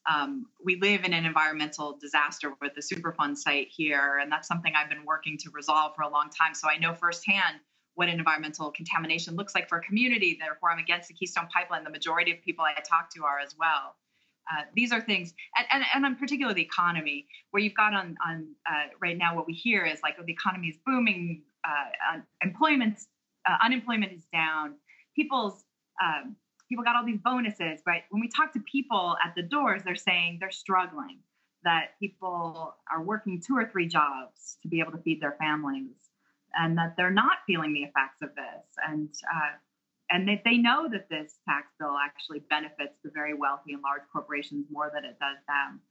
Um, 0.09 0.45
we 0.63 0.77
live 0.77 1.03
in 1.03 1.13
an 1.13 1.25
environmental 1.25 1.97
disaster 1.99 2.53
with 2.61 2.73
the 2.73 2.81
Superfund 2.81 3.37
site 3.37 3.67
here, 3.69 4.19
and 4.19 4.31
that's 4.31 4.47
something 4.47 4.73
I've 4.75 4.89
been 4.89 5.05
working 5.05 5.37
to 5.39 5.49
resolve 5.51 5.93
for 5.95 6.03
a 6.03 6.09
long 6.09 6.29
time. 6.29 6.53
So 6.53 6.69
I 6.69 6.77
know 6.77 6.93
firsthand 6.93 7.57
what 7.95 8.07
an 8.07 8.17
environmental 8.17 8.71
contamination 8.71 9.35
looks 9.35 9.53
like 9.53 9.67
for 9.67 9.77
a 9.77 9.81
community. 9.81 10.37
Therefore, 10.39 10.71
I'm 10.71 10.79
against 10.79 11.09
the 11.09 11.13
Keystone 11.13 11.47
Pipeline. 11.53 11.83
The 11.83 11.89
majority 11.89 12.31
of 12.31 12.41
people 12.41 12.63
I 12.63 12.79
talk 12.79 13.13
to 13.15 13.25
are 13.25 13.39
as 13.39 13.55
well. 13.59 13.97
Uh, 14.51 14.63
these 14.75 14.91
are 14.91 15.01
things, 15.01 15.33
and, 15.57 15.67
and, 15.71 15.83
and 15.93 16.05
in 16.05 16.15
particular 16.15 16.53
the 16.53 16.61
economy, 16.61 17.27
where 17.51 17.61
you've 17.61 17.75
got 17.75 17.93
on 17.93 18.15
on 18.27 18.47
uh, 18.69 18.87
right 19.01 19.17
now 19.17 19.35
what 19.35 19.45
we 19.45 19.53
hear 19.53 19.85
is 19.85 19.99
like 20.01 20.15
oh, 20.19 20.23
the 20.25 20.33
economy 20.33 20.67
is 20.67 20.77
booming, 20.85 21.43
uh, 21.63 22.19
employment 22.43 22.99
uh, 23.47 23.57
unemployment 23.63 24.11
is 24.11 24.25
down, 24.33 24.75
people's 25.15 25.63
um, 26.03 26.35
people 26.67 26.83
got 26.83 26.95
all 26.95 27.05
these 27.05 27.19
bonuses, 27.23 27.81
right? 27.85 28.03
When 28.09 28.21
we 28.21 28.29
talk 28.29 28.53
to 28.53 28.59
people 28.71 29.17
at 29.25 29.33
the 29.35 29.41
doors, 29.41 29.81
they're 29.83 29.95
saying 29.95 30.37
they're 30.39 30.51
struggling, 30.51 31.19
that 31.63 31.99
people 31.99 32.75
are 32.91 33.01
working 33.01 33.41
two 33.45 33.55
or 33.57 33.69
three 33.69 33.87
jobs 33.87 34.57
to 34.61 34.67
be 34.67 34.79
able 34.79 34.91
to 34.93 34.99
feed 34.99 35.21
their 35.21 35.35
families, 35.39 35.95
and 36.55 36.77
that 36.77 36.95
they're 36.95 37.11
not 37.11 37.37
feeling 37.47 37.73
the 37.73 37.81
effects 37.81 38.21
of 38.21 38.29
this, 38.35 38.65
and 38.87 39.09
uh, 39.33 39.51
and 40.09 40.27
that 40.27 40.41
they 40.43 40.57
know 40.57 40.89
that 40.89 41.09
this 41.09 41.35
tax 41.47 41.67
bill 41.79 41.95
actually 42.03 42.41
benefits 42.49 42.97
the 43.03 43.11
very 43.13 43.33
wealthy 43.33 43.73
and 43.73 43.81
large 43.83 44.01
corporations 44.11 44.65
more 44.71 44.91
than 44.93 45.05
it 45.05 45.17
does 45.19 45.37
them. 45.47 45.81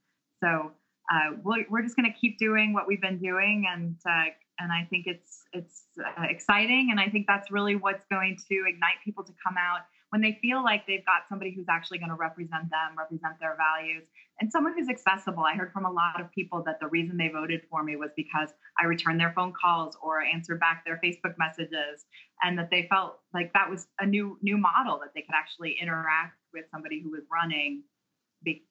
So 0.43 0.71
uh, 1.11 1.37
we're, 1.43 1.65
we're 1.69 1.81
just 1.81 1.95
going 1.95 2.11
to 2.11 2.17
keep 2.19 2.37
doing 2.37 2.73
what 2.73 2.87
we've 2.87 3.01
been 3.01 3.19
doing, 3.19 3.65
and 3.67 3.95
uh, 4.05 4.31
and 4.59 4.71
I 4.71 4.85
think 4.89 5.07
it's 5.07 5.43
it's 5.53 5.83
uh, 5.99 6.23
exciting, 6.29 6.89
and 6.91 6.99
I 6.99 7.09
think 7.09 7.25
that's 7.27 7.49
really 7.49 7.75
what's 7.75 8.05
going 8.11 8.37
to 8.49 8.55
ignite 8.67 8.99
people 9.03 9.23
to 9.23 9.33
come 9.43 9.55
out 9.57 9.81
when 10.09 10.21
they 10.21 10.39
feel 10.41 10.63
like 10.63 10.87
they've 10.87 11.05
got 11.05 11.29
somebody 11.29 11.51
who's 11.51 11.67
actually 11.69 11.99
going 11.99 12.09
to 12.09 12.15
represent 12.15 12.69
them, 12.69 12.97
represent 12.97 13.39
their 13.39 13.55
values, 13.57 14.03
and 14.39 14.51
someone 14.51 14.73
who's 14.77 14.89
accessible. 14.89 15.43
I 15.43 15.55
heard 15.55 15.71
from 15.71 15.85
a 15.85 15.91
lot 15.91 16.19
of 16.19 16.31
people 16.31 16.63
that 16.65 16.79
the 16.79 16.87
reason 16.87 17.17
they 17.17 17.27
voted 17.27 17.61
for 17.69 17.83
me 17.83 17.95
was 17.95 18.09
because 18.15 18.49
I 18.79 18.85
returned 18.85 19.19
their 19.19 19.33
phone 19.33 19.53
calls 19.53 19.97
or 20.01 20.21
answered 20.21 20.59
back 20.59 20.83
their 20.85 20.99
Facebook 21.03 21.35
messages, 21.37 22.05
and 22.43 22.57
that 22.57 22.69
they 22.71 22.87
felt 22.89 23.19
like 23.33 23.53
that 23.53 23.69
was 23.69 23.87
a 23.99 24.05
new 24.05 24.37
new 24.41 24.57
model 24.57 24.99
that 24.99 25.11
they 25.13 25.21
could 25.21 25.35
actually 25.35 25.77
interact 25.81 26.37
with 26.53 26.65
somebody 26.71 27.01
who 27.01 27.11
was 27.11 27.23
running. 27.31 27.83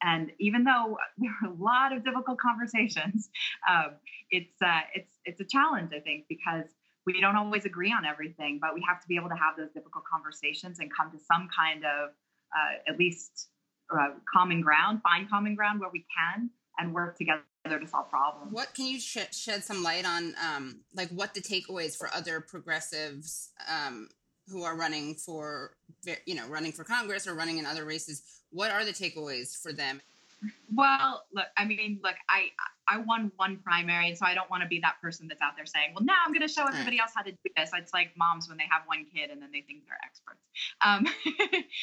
And 0.03 0.33
even 0.41 0.65
though 0.65 0.97
there 1.19 1.31
are 1.45 1.51
a 1.51 1.55
lot 1.55 1.93
of 1.93 2.05
difficult 2.05 2.39
conversations, 2.39 3.29
um, 3.69 3.97
it's 4.31 4.61
uh, 4.61 4.81
it's 4.95 5.15
it's 5.25 5.41
a 5.41 5.45
challenge, 5.45 5.93
I 5.95 6.01
think, 6.01 6.25
because 6.29 6.67
we 7.15 7.21
don't 7.21 7.37
always 7.37 7.65
agree 7.65 7.91
on 7.91 8.05
everything, 8.05 8.59
but 8.61 8.75
we 8.75 8.83
have 8.87 9.01
to 9.01 9.09
be 9.09 9.17
able 9.17 9.31
to 9.31 9.35
have 9.35 9.57
those 9.57 9.71
difficult 9.71 10.05
conversations 10.05 10.79
and 10.79 10.91
come 10.95 11.11
to 11.11 11.19
some 11.19 11.49
kind 11.57 11.85
of 11.85 12.11
uh, 12.53 12.91
at 12.93 12.99
least 12.99 13.49
uh, 13.91 14.11
common 14.31 14.61
ground, 14.61 15.01
find 15.03 15.29
common 15.29 15.55
ground 15.55 15.81
where 15.81 15.91
we 15.91 16.05
can, 16.17 16.51
and 16.79 16.93
work 16.93 17.17
together 17.17 17.43
to 17.81 17.87
solve 17.87 18.11
problems. 18.11 18.53
What 18.53 18.75
can 18.75 18.87
you 18.87 19.01
sh- 19.01 19.33
shed 19.33 19.65
some 19.65 19.83
light 19.83 20.05
on, 20.07 20.35
um, 20.47 20.81
like 20.95 21.09
what 21.09 21.33
the 21.33 21.41
takeaways 21.41 21.97
for 21.97 22.09
other 22.15 22.41
progressives 22.41 23.51
um, 23.69 24.09
who 24.51 24.63
are 24.65 24.77
running 24.77 25.15
for, 25.15 25.73
you 26.27 26.35
know, 26.35 26.47
running 26.49 26.73
for 26.73 26.85
Congress 26.85 27.27
or 27.27 27.35
running 27.35 27.59
in 27.59 27.65
other 27.65 27.85
races? 27.85 28.23
What 28.51 28.71
are 28.71 28.85
the 28.85 28.93
takeaways 28.93 29.57
for 29.57 29.73
them? 29.73 30.01
Well, 30.75 31.25
look, 31.33 31.47
I 31.57 31.65
mean, 31.65 32.01
look, 32.03 32.15
I 32.29 32.51
I 32.89 32.99
won 32.99 33.31
one 33.37 33.59
primary, 33.59 34.09
and 34.09 34.17
so 34.17 34.25
I 34.25 34.35
don't 34.35 34.49
want 34.51 34.63
to 34.63 34.69
be 34.69 34.81
that 34.81 34.97
person 35.03 35.29
that's 35.29 35.43
out 35.43 35.53
there 35.57 35.67
saying, 35.67 35.93
"Well, 35.95 36.05
now 36.05 36.17
I'm 36.25 36.33
going 36.33 36.47
to 36.47 36.53
show 36.53 36.67
everybody 36.67 36.99
else 36.99 37.13
how 37.15 37.23
to 37.23 37.31
do 37.31 37.51
this." 37.57 37.71
It's 37.75 37.93
like 37.93 38.17
moms 38.17 38.49
when 38.49 38.57
they 38.57 38.65
have 38.71 38.83
one 38.87 39.05
kid 39.13 39.31
and 39.31 39.43
then 39.43 39.51
they 39.53 39.61
think 39.61 39.85
they're 39.87 39.99
experts, 40.03 40.41
um, 40.81 41.07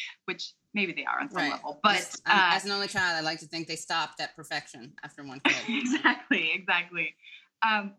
which 0.25 0.53
maybe 0.73 0.93
they 0.93 1.05
are 1.05 1.19
on 1.19 1.29
some 1.29 1.37
right. 1.37 1.51
level. 1.51 1.79
But 1.83 2.15
uh, 2.25 2.49
as 2.53 2.65
an 2.65 2.71
only 2.71 2.87
child, 2.87 3.15
I 3.15 3.21
like 3.21 3.39
to 3.39 3.47
think 3.47 3.67
they 3.67 3.75
stopped 3.75 4.19
at 4.19 4.35
perfection 4.35 4.93
after 5.03 5.23
one 5.23 5.39
kid. 5.41 5.55
exactly, 5.69 6.51
exactly. 6.53 7.15
Um, 7.61 7.93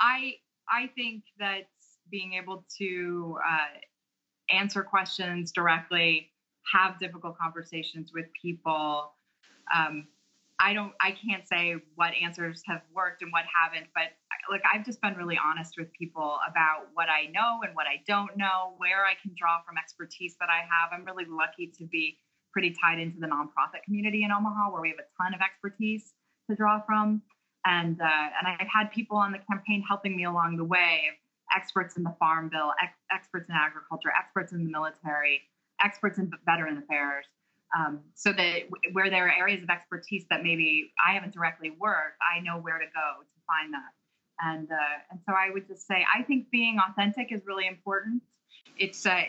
I 0.00 0.34
I 0.68 0.88
think 0.94 1.24
that 1.38 1.68
being 2.10 2.34
able 2.34 2.64
to 2.78 3.38
uh, 3.46 4.54
answer 4.54 4.82
questions 4.82 5.52
directly, 5.52 6.30
have 6.72 6.98
difficult 6.98 7.38
conversations 7.38 8.12
with 8.12 8.26
people 8.40 9.12
um, 9.74 10.06
I 10.60 10.72
don't, 10.72 10.92
I 11.00 11.12
can't 11.12 11.46
say 11.46 11.76
what 11.94 12.12
answers 12.20 12.62
have 12.66 12.82
worked 12.92 13.22
and 13.22 13.30
what 13.30 13.44
haven't, 13.46 13.86
but 13.94 14.10
like 14.50 14.62
I've 14.72 14.84
just 14.84 15.00
been 15.00 15.14
really 15.14 15.38
honest 15.38 15.74
with 15.78 15.92
people 15.92 16.38
about 16.50 16.88
what 16.94 17.08
I 17.08 17.30
know 17.30 17.60
and 17.62 17.74
what 17.76 17.86
I 17.86 18.02
don't 18.06 18.36
know, 18.36 18.74
where 18.78 19.04
I 19.04 19.14
can 19.22 19.32
draw 19.36 19.62
from 19.62 19.78
expertise 19.78 20.34
that 20.40 20.48
I 20.48 20.66
have. 20.66 20.90
I'm 20.92 21.04
really 21.04 21.26
lucky 21.28 21.72
to 21.78 21.84
be 21.84 22.18
pretty 22.52 22.74
tied 22.74 22.98
into 22.98 23.20
the 23.20 23.26
nonprofit 23.26 23.84
community 23.84 24.24
in 24.24 24.32
Omaha, 24.32 24.72
where 24.72 24.82
we 24.82 24.88
have 24.88 24.98
a 24.98 25.22
ton 25.22 25.32
of 25.32 25.40
expertise 25.40 26.14
to 26.50 26.56
draw 26.56 26.80
from, 26.80 27.22
and 27.64 28.00
uh, 28.00 28.04
and 28.38 28.48
I've 28.48 28.66
had 28.66 28.90
people 28.90 29.16
on 29.16 29.30
the 29.30 29.38
campaign 29.38 29.84
helping 29.86 30.16
me 30.16 30.24
along 30.24 30.56
the 30.56 30.64
way, 30.64 31.02
experts 31.54 31.96
in 31.96 32.02
the 32.02 32.16
farm 32.18 32.48
bill, 32.48 32.72
ex- 32.82 32.98
experts 33.12 33.48
in 33.48 33.54
agriculture, 33.54 34.10
experts 34.18 34.52
in 34.52 34.64
the 34.64 34.70
military, 34.70 35.42
experts 35.84 36.18
in 36.18 36.32
veteran 36.46 36.78
affairs 36.78 37.26
um, 37.76 38.00
so 38.14 38.32
that 38.32 38.62
where 38.92 39.10
there 39.10 39.26
are 39.26 39.32
areas 39.32 39.62
of 39.62 39.70
expertise 39.70 40.24
that 40.30 40.42
maybe 40.42 40.92
I 41.04 41.14
haven't 41.14 41.34
directly 41.34 41.70
worked, 41.70 42.18
I 42.22 42.40
know 42.40 42.58
where 42.58 42.78
to 42.78 42.86
go 42.86 43.22
to 43.22 43.38
find 43.46 43.72
that. 43.74 43.92
And, 44.40 44.70
uh, 44.70 44.96
and 45.10 45.20
so 45.26 45.32
I 45.32 45.50
would 45.50 45.66
just 45.66 45.86
say, 45.86 46.04
I 46.14 46.22
think 46.22 46.50
being 46.50 46.78
authentic 46.78 47.32
is 47.32 47.42
really 47.46 47.66
important. 47.66 48.22
It's, 48.78 49.04
uh, 49.04 49.22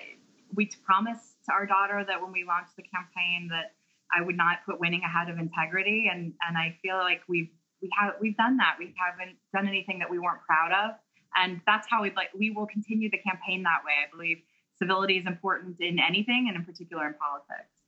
we 0.53 0.69
promised 0.85 1.37
our 1.51 1.65
daughter 1.65 2.03
that 2.07 2.21
when 2.21 2.31
we 2.31 2.45
launched 2.45 2.75
the 2.75 2.83
campaign 2.83 3.49
that 3.49 3.73
I 4.15 4.21
would 4.21 4.37
not 4.37 4.59
put 4.65 4.79
winning 4.79 5.01
ahead 5.03 5.29
of 5.29 5.37
integrity. 5.37 6.09
And, 6.11 6.33
and 6.47 6.57
I 6.57 6.77
feel 6.81 6.97
like 6.97 7.21
we've, 7.27 7.49
we 7.81 7.89
have, 7.99 8.13
we've 8.21 8.37
done 8.37 8.57
that. 8.57 8.75
We 8.77 8.93
haven't 8.97 9.37
done 9.53 9.67
anything 9.67 9.99
that 9.99 10.09
we 10.09 10.19
weren't 10.19 10.41
proud 10.45 10.71
of. 10.71 10.95
And 11.35 11.61
that's 11.65 11.87
how 11.89 12.03
we'd 12.03 12.15
like, 12.15 12.29
we 12.37 12.51
will 12.51 12.67
continue 12.67 13.09
the 13.09 13.19
campaign 13.19 13.63
that 13.63 13.81
way. 13.85 13.93
I 14.05 14.15
believe 14.15 14.37
civility 14.77 15.17
is 15.17 15.25
important 15.27 15.79
in 15.79 15.99
anything 15.99 16.45
and 16.47 16.55
in 16.55 16.65
particular 16.65 17.07
in 17.07 17.13
politics. 17.15 17.78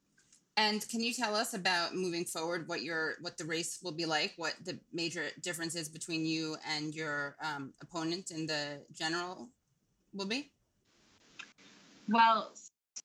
And 0.58 0.88
can 0.90 1.02
you 1.02 1.14
tell 1.14 1.36
us 1.36 1.54
about 1.54 1.96
moving 1.96 2.26
forward 2.26 2.68
what 2.68 2.82
your 2.82 3.16
what 3.22 3.38
the 3.38 3.46
race 3.46 3.80
will 3.82 3.94
be 3.94 4.06
like? 4.06 4.34
What 4.36 4.54
the 4.64 4.78
major 4.92 5.26
differences 5.42 5.88
between 5.88 6.26
you 6.26 6.58
and 6.70 6.94
your 6.94 7.38
um, 7.42 7.74
opponent 7.82 8.32
in 8.32 8.46
the 8.46 8.82
general 8.92 9.48
will 10.14 10.28
be? 10.28 10.52
Well, 12.10 12.52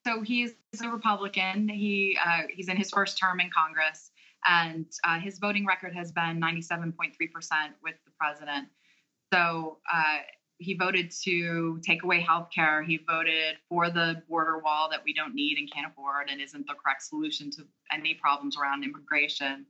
so 0.04 0.22
he's 0.22 0.54
a 0.82 0.88
Republican. 0.88 1.68
He 1.68 2.18
uh, 2.24 2.42
he's 2.52 2.68
in 2.68 2.76
his 2.76 2.90
first 2.90 3.16
term 3.18 3.38
in 3.38 3.48
Congress, 3.56 4.10
and 4.44 4.86
uh, 5.04 5.20
his 5.20 5.38
voting 5.38 5.66
record 5.66 5.94
has 5.94 6.10
been 6.10 6.40
97.3 6.40 7.32
percent 7.32 7.72
with 7.82 7.94
the 8.04 8.12
president. 8.18 8.68
So 9.32 9.78
uh, 9.92 10.18
he 10.58 10.74
voted 10.74 11.10
to 11.24 11.80
take 11.84 12.02
away 12.02 12.20
health 12.20 12.48
care. 12.54 12.82
He 12.82 12.98
voted 13.06 13.56
for 13.68 13.90
the 13.90 14.22
border 14.28 14.58
wall 14.58 14.88
that 14.90 15.00
we 15.04 15.12
don't 15.12 15.34
need 15.34 15.58
and 15.58 15.70
can't 15.70 15.86
afford 15.86 16.30
and 16.30 16.40
isn't 16.40 16.66
the 16.66 16.74
correct 16.74 17.02
solution 17.02 17.50
to 17.52 17.66
any 17.92 18.14
problems 18.14 18.56
around 18.56 18.84
immigration. 18.84 19.66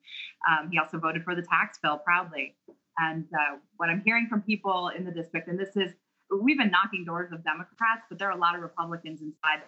Um, 0.49 0.71
he 0.71 0.79
also 0.79 0.99
voted 0.99 1.25
for 1.25 1.35
the 1.35 1.43
tax 1.43 1.79
bill 1.83 1.99
proudly. 1.99 2.55
And 2.99 3.27
uh, 3.35 3.57
what 3.77 3.91
I'm 3.91 4.01
hearing 4.05 4.27
from 4.29 4.43
people 4.43 4.91
in 4.97 5.05
the 5.05 5.11
district, 5.11 5.49
and 5.49 5.59
this 5.59 5.77
is, 5.77 5.93
we've 6.41 6.59
been 6.59 6.71
knocking 6.71 7.05
doors 7.05 7.33
of 7.33 7.43
Democrats, 7.43 8.07
but 8.09 8.19
there 8.19 8.29
are 8.29 8.37
a 8.37 8.41
lot 8.41 8.55
of 8.55 8.63
Republicans 8.63 9.21
inside 9.21 9.63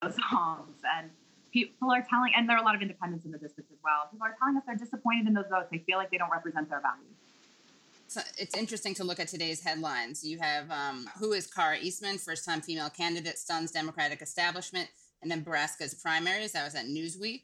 those 0.00 0.16
homes. 0.30 0.78
And 0.96 1.10
people 1.52 1.90
are 1.90 2.06
telling, 2.08 2.32
and 2.36 2.48
there 2.48 2.56
are 2.56 2.62
a 2.62 2.64
lot 2.64 2.76
of 2.76 2.82
independents 2.82 3.24
in 3.24 3.32
the 3.32 3.38
district 3.38 3.70
as 3.72 3.78
well. 3.82 4.08
People 4.12 4.26
are 4.26 4.36
telling 4.38 4.56
us 4.56 4.62
they're 4.64 4.76
disappointed 4.76 5.26
in 5.26 5.34
those 5.34 5.50
votes. 5.50 5.68
They 5.72 5.82
feel 5.86 5.98
like 5.98 6.10
they 6.10 6.18
don't 6.18 6.30
represent 6.30 6.70
their 6.70 6.80
values 6.80 7.18
it's 8.38 8.56
interesting 8.56 8.94
to 8.94 9.04
look 9.04 9.20
at 9.20 9.28
today's 9.28 9.62
headlines. 9.62 10.24
You 10.24 10.38
have 10.38 10.70
um, 10.70 11.08
who 11.18 11.32
is 11.32 11.46
Kara 11.46 11.78
Eastman, 11.80 12.18
first 12.18 12.44
time 12.44 12.60
female 12.60 12.90
candidate, 12.90 13.38
stuns 13.38 13.70
Democratic 13.70 14.22
establishment, 14.22 14.88
and 15.20 15.30
Nebraska's 15.30 15.94
primaries. 15.94 16.52
That 16.52 16.64
was 16.64 16.74
at 16.74 16.86
Newsweek. 16.86 17.42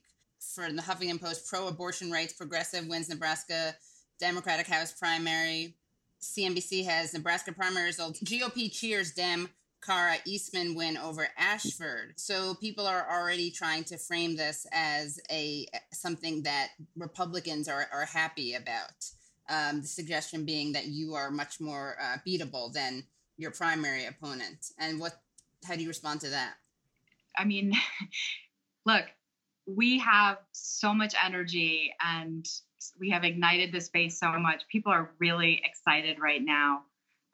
For 0.55 0.71
the 0.71 0.83
Huffington 0.83 1.21
Post, 1.21 1.49
pro 1.49 1.67
abortion 1.67 2.13
rights 2.13 2.33
progressive 2.33 2.87
wins 2.87 3.09
Nebraska 3.09 3.75
Democratic 4.21 4.69
House 4.69 4.93
primary. 4.93 5.75
CNBC 6.21 6.85
has 6.85 7.13
Nebraska 7.13 7.53
primary 7.53 7.87
results. 7.87 8.21
GOP 8.23 8.71
cheers 8.73 9.13
Dem 9.13 9.49
Kara 9.85 10.17
Eastman 10.27 10.75
win 10.75 10.97
over 10.97 11.29
Ashford. 11.37 12.15
So 12.17 12.55
people 12.55 12.87
are 12.87 13.07
already 13.11 13.51
trying 13.51 13.85
to 13.85 13.99
frame 13.99 14.37
this 14.37 14.67
as 14.73 15.21
a 15.31 15.67
something 15.93 16.43
that 16.43 16.71
Republicans 16.97 17.69
are, 17.69 17.87
are 17.93 18.05
happy 18.05 18.55
about. 18.55 19.11
Um, 19.49 19.81
the 19.81 19.87
suggestion 19.87 20.45
being 20.45 20.73
that 20.73 20.87
you 20.87 21.15
are 21.15 21.31
much 21.31 21.61
more 21.61 21.97
uh, 22.01 22.19
beatable 22.27 22.73
than 22.73 23.05
your 23.39 23.51
primary 23.51 24.05
opponent. 24.05 24.73
And 24.79 25.01
what? 25.01 25.21
How 25.67 25.75
do 25.75 25.83
you 25.83 25.89
respond 25.89 26.21
to 26.21 26.31
that? 26.31 26.55
I 27.37 27.45
mean, 27.45 27.73
look, 28.87 29.05
we 29.67 29.99
have 29.99 30.39
so 30.53 30.95
much 30.95 31.15
energy 31.25 31.93
and 32.05 32.47
we 32.99 33.11
have 33.11 33.25
ignited 33.25 33.73
the 33.73 33.81
space 33.81 34.19
so 34.19 34.39
much. 34.39 34.63
People 34.69 34.93
are 34.93 35.11
really 35.19 35.61
excited 35.65 36.19
right 36.21 36.43
now. 36.43 36.83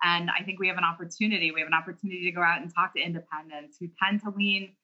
And 0.02 0.30
I 0.30 0.42
think 0.44 0.58
we 0.58 0.68
have 0.68 0.76
an 0.76 0.84
opportunity. 0.84 1.50
We 1.50 1.60
have 1.60 1.68
an 1.68 1.74
opportunity 1.74 2.24
to 2.24 2.32
go 2.32 2.42
out 2.42 2.60
and 2.60 2.72
talk 2.74 2.94
to 2.94 3.00
independents 3.00 3.76
who 3.78 3.88
tend 4.02 4.22
to 4.22 4.30
lean 4.30 4.74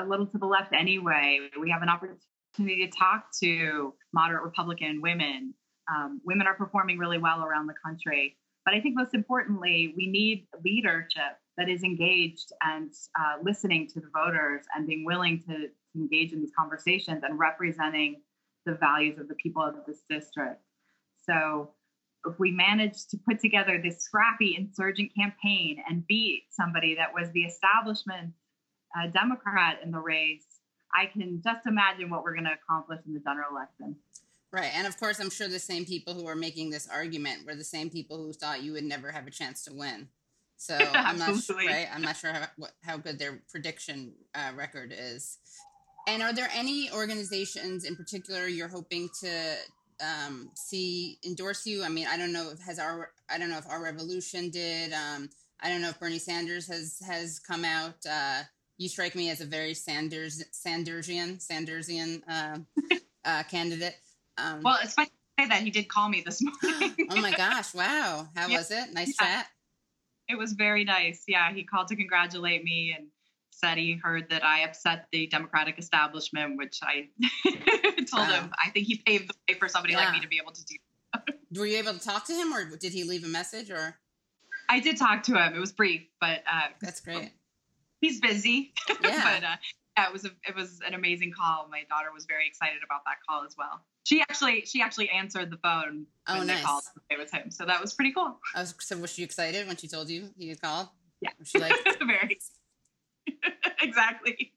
a 0.00 0.04
little 0.04 0.26
to 0.26 0.38
the 0.38 0.46
left 0.46 0.72
anyway. 0.72 1.48
We 1.60 1.70
have 1.70 1.82
an 1.82 1.88
opportunity 1.88 2.86
to 2.86 2.90
talk 2.96 3.26
to 3.40 3.94
moderate 4.12 4.42
Republican 4.42 5.00
women 5.00 5.54
um, 5.94 6.20
women 6.24 6.46
are 6.46 6.54
performing 6.54 6.98
really 6.98 7.18
well 7.18 7.42
around 7.42 7.66
the 7.66 7.74
country. 7.84 8.36
But 8.64 8.74
I 8.74 8.80
think 8.80 8.96
most 8.96 9.14
importantly, 9.14 9.94
we 9.96 10.06
need 10.06 10.46
leadership 10.64 11.38
that 11.56 11.68
is 11.68 11.82
engaged 11.82 12.52
and 12.62 12.92
uh, 13.18 13.42
listening 13.42 13.88
to 13.88 14.00
the 14.00 14.08
voters 14.14 14.64
and 14.74 14.86
being 14.86 15.04
willing 15.04 15.42
to, 15.48 15.68
engage 15.96 16.32
in 16.32 16.40
these 16.40 16.52
conversations 16.56 17.22
and 17.24 17.38
representing 17.38 18.20
the 18.66 18.74
values 18.74 19.18
of 19.18 19.26
the 19.26 19.34
people 19.34 19.62
of 19.62 19.74
this 19.86 20.02
district. 20.08 20.60
So 21.22 21.70
if 22.26 22.38
we 22.38 22.52
manage 22.52 23.06
to 23.08 23.18
put 23.28 23.40
together 23.40 23.80
this 23.82 24.02
scrappy 24.02 24.54
insurgent 24.56 25.12
campaign 25.14 25.82
and 25.88 26.06
beat 26.06 26.44
somebody 26.50 26.94
that 26.96 27.12
was 27.12 27.30
the 27.32 27.42
establishment 27.42 28.32
uh, 28.96 29.08
Democrat 29.08 29.80
in 29.82 29.90
the 29.90 29.98
race, 29.98 30.46
I 30.94 31.06
can 31.06 31.40
just 31.42 31.66
imagine 31.66 32.10
what 32.10 32.22
we're 32.22 32.34
going 32.34 32.44
to 32.44 32.52
accomplish 32.52 33.00
in 33.06 33.14
the 33.14 33.20
general 33.20 33.50
election. 33.50 33.96
Right. 34.50 34.70
And 34.74 34.86
of 34.86 34.98
course, 34.98 35.20
I'm 35.20 35.30
sure 35.30 35.46
the 35.46 35.58
same 35.58 35.84
people 35.84 36.14
who 36.14 36.26
are 36.26 36.34
making 36.34 36.70
this 36.70 36.88
argument 36.88 37.46
were 37.46 37.54
the 37.54 37.64
same 37.64 37.90
people 37.90 38.16
who 38.16 38.32
thought 38.32 38.62
you 38.62 38.72
would 38.72 38.84
never 38.84 39.10
have 39.10 39.26
a 39.26 39.30
chance 39.30 39.62
to 39.64 39.74
win. 39.74 40.08
So 40.56 40.76
I'm 40.92 41.18
not 41.18 41.36
sure, 41.42 41.56
right. 41.56 41.88
I'm 41.94 42.02
not 42.02 42.16
sure 42.16 42.32
how, 42.32 42.46
what, 42.56 42.72
how 42.82 42.96
good 42.96 43.18
their 43.18 43.42
prediction 43.50 44.12
uh, 44.34 44.52
record 44.56 44.94
is. 44.96 45.38
And 46.06 46.22
are 46.22 46.32
there 46.32 46.48
any 46.54 46.90
organizations 46.90 47.84
in 47.84 47.94
particular 47.94 48.46
you're 48.46 48.68
hoping 48.68 49.10
to 49.20 49.54
um, 50.02 50.50
see 50.54 51.18
endorse 51.24 51.66
you? 51.66 51.84
I 51.84 51.90
mean, 51.90 52.06
I 52.06 52.16
don't 52.16 52.32
know 52.32 52.50
if 52.50 52.60
has 52.60 52.78
our 52.78 53.10
I 53.30 53.38
don't 53.38 53.50
know 53.50 53.58
if 53.58 53.68
our 53.68 53.82
revolution 53.82 54.48
did. 54.48 54.94
Um, 54.94 55.28
I 55.60 55.68
don't 55.68 55.82
know 55.82 55.90
if 55.90 56.00
Bernie 56.00 56.18
Sanders 56.18 56.66
has 56.68 56.98
has 57.06 57.38
come 57.38 57.64
out. 57.64 57.96
Uh, 58.10 58.42
you 58.78 58.88
strike 58.88 59.14
me 59.14 59.28
as 59.28 59.42
a 59.42 59.44
very 59.44 59.74
Sanders 59.74 60.42
Sandersian 60.50 61.40
Sandersian 61.40 62.22
uh, 62.26 62.58
uh, 63.26 63.42
candidate. 63.42 63.96
Um, 64.38 64.62
well, 64.62 64.78
it's 64.82 64.94
funny 64.94 65.10
that 65.38 65.62
he 65.62 65.70
did 65.70 65.88
call 65.88 66.08
me 66.08 66.22
this 66.24 66.42
morning. 66.62 66.94
oh 67.10 67.20
my 67.20 67.32
gosh! 67.32 67.74
Wow, 67.74 68.28
how 68.34 68.48
yeah. 68.48 68.58
was 68.58 68.70
it? 68.70 68.92
Nice 68.92 69.14
yeah. 69.20 69.26
chat. 69.26 69.46
It 70.28 70.36
was 70.38 70.52
very 70.52 70.84
nice. 70.84 71.24
Yeah, 71.26 71.52
he 71.52 71.64
called 71.64 71.88
to 71.88 71.96
congratulate 71.96 72.62
me 72.62 72.94
and 72.96 73.08
said 73.50 73.76
he 73.76 73.94
heard 73.94 74.30
that 74.30 74.44
I 74.44 74.60
upset 74.60 75.06
the 75.10 75.26
Democratic 75.26 75.78
establishment, 75.78 76.56
which 76.56 76.80
I 76.82 77.08
told 78.10 78.28
wow. 78.28 78.32
him 78.32 78.52
I 78.62 78.70
think 78.70 78.86
he 78.86 78.96
paved 79.04 79.28
the 79.28 79.34
way 79.48 79.58
for 79.58 79.68
somebody 79.68 79.94
yeah. 79.94 80.00
like 80.00 80.12
me 80.12 80.20
to 80.20 80.28
be 80.28 80.38
able 80.40 80.52
to 80.52 80.64
do. 80.64 80.76
Were 81.58 81.66
you 81.66 81.78
able 81.78 81.94
to 81.94 82.00
talk 82.00 82.26
to 82.26 82.34
him, 82.34 82.52
or 82.52 82.76
did 82.76 82.92
he 82.92 83.04
leave 83.04 83.24
a 83.24 83.28
message? 83.28 83.70
Or 83.70 83.96
I 84.68 84.80
did 84.80 84.98
talk 84.98 85.22
to 85.24 85.36
him. 85.36 85.54
It 85.54 85.58
was 85.58 85.72
brief, 85.72 86.02
but 86.20 86.42
uh, 86.50 86.68
that's 86.80 87.00
great. 87.00 87.32
He's 88.00 88.20
busy, 88.20 88.74
yeah. 88.88 88.96
but 89.40 89.44
uh, 89.44 89.56
yeah, 89.98 90.06
it 90.06 90.12
was 90.12 90.24
a, 90.24 90.30
it 90.46 90.54
was 90.54 90.80
an 90.86 90.94
amazing 90.94 91.32
call. 91.32 91.66
My 91.70 91.82
daughter 91.88 92.08
was 92.14 92.24
very 92.26 92.46
excited 92.46 92.82
about 92.84 93.02
that 93.06 93.16
call 93.28 93.44
as 93.44 93.56
well 93.58 93.82
she 94.08 94.22
actually 94.22 94.64
she 94.64 94.80
actually 94.80 95.10
answered 95.10 95.50
the 95.50 95.58
phone 95.58 96.06
oh, 96.28 96.38
when 96.38 96.46
nice. 96.46 96.60
they 96.60 96.64
called. 96.64 96.82
It 97.10 97.18
was 97.18 97.30
him, 97.30 97.50
so 97.50 97.66
that 97.66 97.78
was 97.78 97.92
pretty 97.92 98.12
cool. 98.12 98.38
Was, 98.56 98.74
so 98.80 98.96
was 98.96 99.12
she 99.12 99.22
excited 99.22 99.66
when 99.66 99.76
she 99.76 99.86
told 99.86 100.08
you 100.08 100.30
he 100.38 100.48
had 100.48 100.62
called? 100.62 100.88
Yeah, 101.20 101.30
was 101.38 101.48
she 101.48 101.58
like 101.58 101.74
very 101.98 102.38
exactly. 103.82 104.54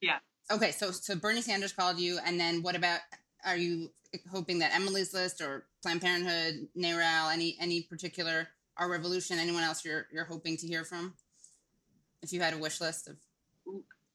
Yeah. 0.00 0.18
Okay, 0.50 0.72
so 0.72 0.90
so 0.90 1.14
Bernie 1.14 1.42
Sanders 1.42 1.72
called 1.72 2.00
you, 2.00 2.18
and 2.26 2.40
then 2.40 2.60
what 2.62 2.74
about? 2.74 2.98
Are 3.46 3.56
you 3.56 3.92
hoping 4.32 4.58
that 4.58 4.74
Emily's 4.74 5.14
List 5.14 5.40
or 5.40 5.66
Planned 5.80 6.00
Parenthood, 6.00 6.66
NARAL, 6.76 7.32
any 7.32 7.56
any 7.60 7.82
particular 7.82 8.48
Our 8.78 8.90
Revolution, 8.90 9.38
anyone 9.38 9.62
else 9.62 9.84
you're 9.84 10.08
you're 10.12 10.24
hoping 10.24 10.56
to 10.56 10.66
hear 10.66 10.82
from? 10.82 11.14
If 12.20 12.32
you 12.32 12.40
had 12.40 12.52
a 12.52 12.58
wish 12.58 12.80
list 12.80 13.06
of 13.06 13.16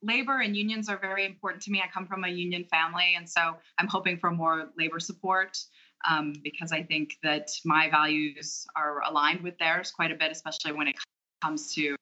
labor 0.03 0.41
and 0.41 0.55
unions 0.55 0.89
are 0.89 0.97
very 0.97 1.25
important 1.25 1.63
to 1.63 1.71
me. 1.71 1.81
I 1.83 1.89
come 1.91 2.05
from 2.05 2.23
a 2.23 2.29
union 2.29 2.65
family, 2.65 3.15
and 3.17 3.27
so 3.29 3.55
I'm 3.79 3.87
hoping 3.87 4.17
for 4.17 4.31
more 4.31 4.69
labor 4.77 4.99
support 4.99 5.57
um, 6.09 6.33
because 6.43 6.71
I 6.71 6.83
think 6.83 7.17
that 7.23 7.49
my 7.65 7.89
values 7.89 8.67
are 8.75 9.01
aligned 9.03 9.41
with 9.41 9.57
theirs 9.57 9.91
quite 9.91 10.11
a 10.11 10.15
bit, 10.15 10.31
especially 10.31 10.73
when 10.73 10.87
it 10.87 10.95
comes 11.41 11.73
to 11.75 11.95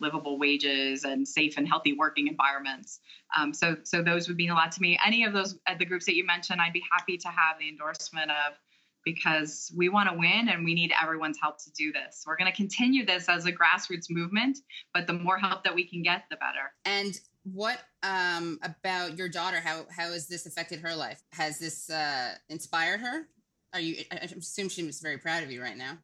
livable 0.00 0.38
wages 0.38 1.04
and 1.04 1.26
safe 1.26 1.58
and 1.58 1.68
healthy 1.68 1.92
working 1.92 2.28
environments. 2.28 3.00
Um, 3.36 3.52
so, 3.52 3.76
so 3.82 4.02
those 4.02 4.28
would 4.28 4.36
mean 4.36 4.50
a 4.50 4.54
lot 4.54 4.72
to 4.72 4.80
me. 4.80 4.98
Any 5.04 5.24
of 5.24 5.32
those, 5.32 5.58
uh, 5.66 5.74
the 5.78 5.84
groups 5.84 6.06
that 6.06 6.14
you 6.14 6.24
mentioned, 6.24 6.60
I'd 6.60 6.72
be 6.72 6.82
happy 6.90 7.18
to 7.18 7.28
have 7.28 7.58
the 7.58 7.68
endorsement 7.68 8.30
of 8.30 8.54
because 9.04 9.72
we 9.76 9.88
want 9.88 10.08
to 10.10 10.16
win 10.16 10.48
and 10.48 10.64
we 10.64 10.74
need 10.74 10.92
everyone's 11.02 11.38
help 11.40 11.58
to 11.64 11.70
do 11.72 11.92
this. 11.92 12.24
We're 12.26 12.36
going 12.36 12.50
to 12.50 12.56
continue 12.56 13.04
this 13.04 13.28
as 13.28 13.46
a 13.46 13.52
grassroots 13.52 14.10
movement, 14.10 14.58
but 14.92 15.06
the 15.06 15.12
more 15.12 15.38
help 15.38 15.64
that 15.64 15.74
we 15.74 15.84
can 15.84 16.02
get, 16.02 16.24
the 16.30 16.36
better. 16.36 16.72
And 16.84 17.18
what 17.44 17.78
um, 18.02 18.58
about 18.62 19.16
your 19.16 19.28
daughter? 19.28 19.60
How 19.60 19.86
how 19.94 20.12
has 20.12 20.28
this 20.28 20.46
affected 20.46 20.80
her 20.80 20.94
life? 20.94 21.22
Has 21.32 21.58
this 21.58 21.88
uh, 21.88 22.34
inspired 22.48 23.00
her? 23.00 23.26
Are 23.72 23.80
you? 23.80 24.04
I 24.12 24.16
assume 24.16 24.68
she 24.68 24.82
was 24.84 25.00
very 25.00 25.18
proud 25.18 25.42
of 25.42 25.50
you 25.50 25.62
right 25.62 25.76
now. 25.76 25.98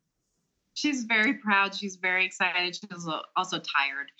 she's 0.75 1.05
very 1.05 1.35
proud. 1.35 1.75
She's 1.75 1.97
very 1.97 2.25
excited. 2.25 2.77
She's 2.77 3.09
also 3.37 3.59
tired, 3.59 4.11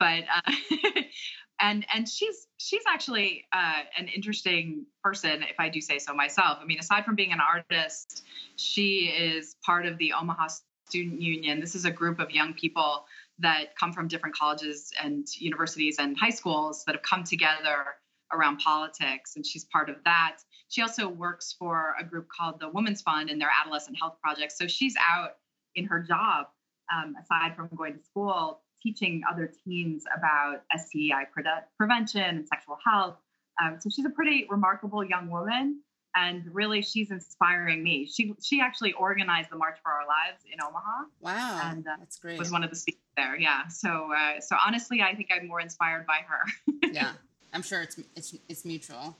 but 0.00 0.24
uh, 0.34 1.02
and 1.60 1.86
and 1.92 2.08
she's 2.08 2.46
she's 2.58 2.82
actually 2.88 3.44
uh, 3.52 3.82
an 3.98 4.08
interesting 4.08 4.86
person, 5.02 5.42
if 5.42 5.56
I 5.58 5.68
do 5.68 5.80
say 5.80 5.98
so 5.98 6.14
myself. 6.14 6.58
I 6.60 6.64
mean, 6.64 6.78
aside 6.78 7.04
from 7.04 7.14
being 7.14 7.32
an 7.32 7.40
artist, 7.40 8.24
she 8.56 9.06
is 9.06 9.56
part 9.64 9.86
of 9.86 9.98
the 9.98 10.12
Omaha 10.12 10.48
Student 10.88 11.20
Union. 11.20 11.60
This 11.60 11.74
is 11.74 11.84
a 11.84 11.90
group 11.90 12.18
of 12.18 12.30
young 12.30 12.54
people 12.54 13.06
that 13.38 13.76
come 13.78 13.92
from 13.92 14.08
different 14.08 14.34
colleges 14.34 14.92
and 15.02 15.26
universities 15.36 15.96
and 15.98 16.16
high 16.18 16.30
schools 16.30 16.84
that 16.86 16.94
have 16.94 17.02
come 17.02 17.24
together 17.24 17.84
around 18.32 18.58
politics, 18.58 19.36
and 19.36 19.46
she's 19.46 19.64
part 19.64 19.88
of 19.88 19.96
that. 20.04 20.38
She 20.68 20.82
also 20.82 21.08
works 21.08 21.54
for 21.58 21.94
a 22.00 22.04
group 22.04 22.28
called 22.28 22.60
the 22.60 22.68
Women's 22.68 23.02
Fund 23.02 23.30
and 23.30 23.40
their 23.40 23.50
adolescent 23.62 23.96
health 24.00 24.16
project. 24.20 24.52
So 24.52 24.66
she's 24.66 24.96
out 25.00 25.36
in 25.76 25.84
her 25.86 26.00
job, 26.00 26.46
um, 26.92 27.14
aside 27.20 27.54
from 27.54 27.68
going 27.76 27.94
to 27.94 28.02
school, 28.02 28.62
teaching 28.86 29.22
other 29.30 29.52
teens 29.64 30.04
about 30.16 30.62
STI 30.76 31.24
pre- 31.32 31.42
prevention 31.76 32.22
and 32.22 32.46
sexual 32.46 32.78
health. 32.86 33.16
Um, 33.60 33.78
so 33.80 33.90
she's 33.90 34.04
a 34.04 34.10
pretty 34.10 34.46
remarkable 34.48 35.02
young 35.02 35.28
woman, 35.28 35.80
and 36.14 36.44
really 36.52 36.82
she's 36.82 37.10
inspiring 37.10 37.82
me. 37.82 38.06
She 38.06 38.34
she 38.42 38.60
actually 38.60 38.92
organized 38.92 39.50
the 39.50 39.56
March 39.56 39.78
for 39.82 39.90
Our 39.90 40.06
Lives 40.06 40.44
in 40.52 40.60
Omaha. 40.62 41.04
Wow, 41.20 41.70
and 41.70 41.86
uh, 41.86 41.96
that's 41.98 42.18
great. 42.18 42.38
Was 42.38 42.52
one 42.52 42.62
of 42.62 42.70
the 42.70 42.76
speakers 42.76 43.00
there. 43.16 43.36
Yeah. 43.36 43.66
So 43.68 44.12
uh, 44.12 44.40
so 44.40 44.56
honestly, 44.64 45.00
I 45.02 45.14
think 45.14 45.30
I'm 45.34 45.48
more 45.48 45.60
inspired 45.60 46.06
by 46.06 46.20
her. 46.28 46.90
yeah, 46.92 47.12
I'm 47.52 47.62
sure 47.62 47.82
it's 47.82 47.98
it's 48.14 48.36
it's 48.48 48.64
mutual. 48.64 49.16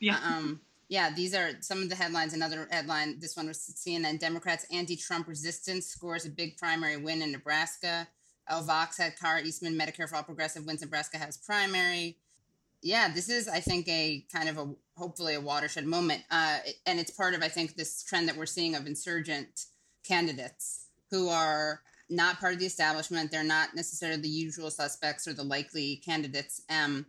Yeah. 0.00 0.18
Um, 0.24 0.60
yeah, 0.88 1.10
these 1.14 1.36
are 1.36 1.50
some 1.60 1.82
of 1.82 1.88
the 1.88 1.94
headlines. 1.94 2.34
Another 2.34 2.66
headline, 2.68 3.20
this 3.20 3.36
one 3.36 3.46
was 3.46 3.58
CNN 3.58 4.18
Democrats 4.18 4.66
anti 4.72 4.96
Trump 4.96 5.28
resistance 5.28 5.86
scores 5.86 6.26
a 6.26 6.30
big 6.30 6.56
primary 6.56 6.96
win 6.96 7.22
in 7.22 7.30
Nebraska. 7.30 8.08
El 8.50 8.62
Vox 8.62 8.98
had 8.98 9.18
Kara 9.18 9.42
Eastman, 9.42 9.78
Medicare 9.78 10.08
for 10.08 10.16
All 10.16 10.22
Progressive 10.22 10.66
wins 10.66 10.82
Nebraska 10.82 11.18
has 11.18 11.36
primary. 11.36 12.18
Yeah, 12.82 13.12
this 13.12 13.28
is, 13.28 13.48
I 13.48 13.60
think, 13.60 13.88
a 13.88 14.24
kind 14.32 14.48
of 14.48 14.58
a 14.58 14.74
hopefully 14.96 15.34
a 15.34 15.40
watershed 15.40 15.86
moment. 15.86 16.22
Uh, 16.30 16.58
and 16.86 16.98
it's 16.98 17.10
part 17.10 17.34
of, 17.34 17.42
I 17.42 17.48
think, 17.48 17.76
this 17.76 18.02
trend 18.02 18.28
that 18.28 18.36
we're 18.36 18.46
seeing 18.46 18.74
of 18.74 18.86
insurgent 18.86 19.66
candidates 20.02 20.86
who 21.10 21.28
are 21.28 21.82
not 22.08 22.40
part 22.40 22.54
of 22.54 22.58
the 22.58 22.66
establishment. 22.66 23.30
They're 23.30 23.44
not 23.44 23.74
necessarily 23.74 24.20
the 24.20 24.28
usual 24.28 24.70
suspects 24.70 25.28
or 25.28 25.32
the 25.32 25.44
likely 25.44 26.02
candidates. 26.04 26.62
Um, 26.68 27.06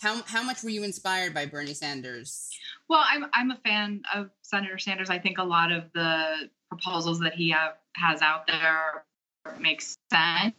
how 0.00 0.22
how 0.22 0.42
much 0.42 0.62
were 0.62 0.70
you 0.70 0.84
inspired 0.84 1.34
by 1.34 1.46
Bernie 1.46 1.74
Sanders? 1.74 2.50
Well, 2.88 3.04
I'm 3.04 3.26
I'm 3.34 3.50
a 3.50 3.56
fan 3.56 4.02
of 4.14 4.30
Senator 4.42 4.78
Sanders. 4.78 5.10
I 5.10 5.18
think 5.18 5.38
a 5.38 5.44
lot 5.44 5.72
of 5.72 5.92
the 5.92 6.48
proposals 6.68 7.18
that 7.20 7.34
he 7.34 7.50
have, 7.50 7.74
has 7.96 8.22
out 8.22 8.46
there 8.46 9.04
makes 9.58 9.96
sense. 10.10 10.54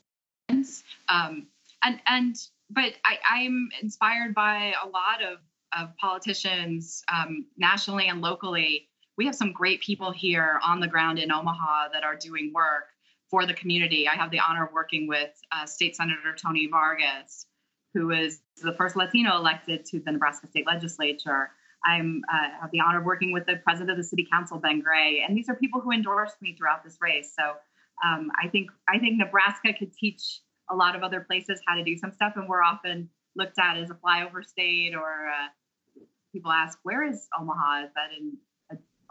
Um, 1.08 1.48
and 1.84 2.00
and 2.06 2.36
but 2.70 2.94
I, 3.06 3.18
I'm 3.30 3.70
inspired 3.82 4.36
by 4.36 4.74
a 4.84 4.88
lot 4.88 5.24
of 5.24 5.40
of 5.78 5.96
politicians 5.98 7.04
um, 7.14 7.46
nationally 7.58 8.08
and 8.08 8.22
locally. 8.22 8.88
We 9.18 9.26
have 9.26 9.36
some 9.36 9.52
great 9.52 9.82
people 9.82 10.12
here 10.12 10.60
on 10.66 10.80
the 10.80 10.88
ground 10.88 11.20
in 11.20 11.32
Omaha 11.32 11.90
that 11.94 12.04
are 12.04 12.16
doing 12.16 12.52
work 12.54 12.86
for 13.30 13.46
the 13.46 13.54
community. 13.54 14.08
I 14.08 14.16
have 14.16 14.32
the 14.32 14.40
honor 14.40 14.66
of 14.66 14.74
working 14.74 15.08
with 15.08 15.30
uh, 15.52 15.66
State 15.66 15.96
Senator 15.96 16.36
Tony 16.36 16.68
Vargas, 16.68 17.46
who 17.94 18.12
is 18.12 18.42
the 18.64 18.74
first 18.74 18.96
Latino 18.96 19.36
elected 19.36 19.86
to 19.86 20.00
the 20.00 20.12
Nebraska 20.12 20.48
State 20.48 20.66
Legislature. 20.66 21.52
I'm 21.86 22.24
uh, 22.32 22.62
have 22.62 22.72
the 22.72 22.80
honor 22.82 23.00
of 23.00 23.06
working 23.06 23.32
with 23.32 23.46
the 23.46 23.58
president 23.58 23.92
of 23.92 23.98
the 23.98 24.04
city 24.04 24.28
council, 24.32 24.58
Ben 24.58 24.82
Gray, 24.82 25.24
and 25.26 25.38
these 25.38 25.50
are 25.50 25.56
people 25.56 25.80
who 25.80 25.92
endorsed 25.92 26.42
me 26.42 26.56
throughout 26.58 26.84
this 26.84 26.98
race. 27.00 27.34
So 27.38 27.54
um, 28.06 28.32
I 28.42 28.48
think 28.48 28.70
I 28.88 29.00
think 29.00 29.18
Nebraska 29.18 29.74
could 29.78 29.94
teach 29.94 30.42
a 30.70 30.76
lot 30.76 30.96
of 30.96 31.04
other 31.04 31.22
places 31.22 31.60
how 31.68 31.76
to 31.76 31.84
do 31.84 31.98
some 31.98 32.12
stuff, 32.12 32.34
and 32.36 32.48
we're 32.48 32.64
often 32.64 33.10
looked 33.36 33.60
at 33.60 33.78
as 33.78 33.90
a 33.90 33.96
flyover 33.96 34.44
state, 34.46 34.94
or 34.96 35.28
uh, 35.28 36.02
people 36.34 36.52
ask, 36.52 36.78
"Where 36.84 37.04
is 37.04 37.28
Omaha? 37.40 37.86
Is 37.86 37.92
that 37.96 38.10
in 38.18 38.38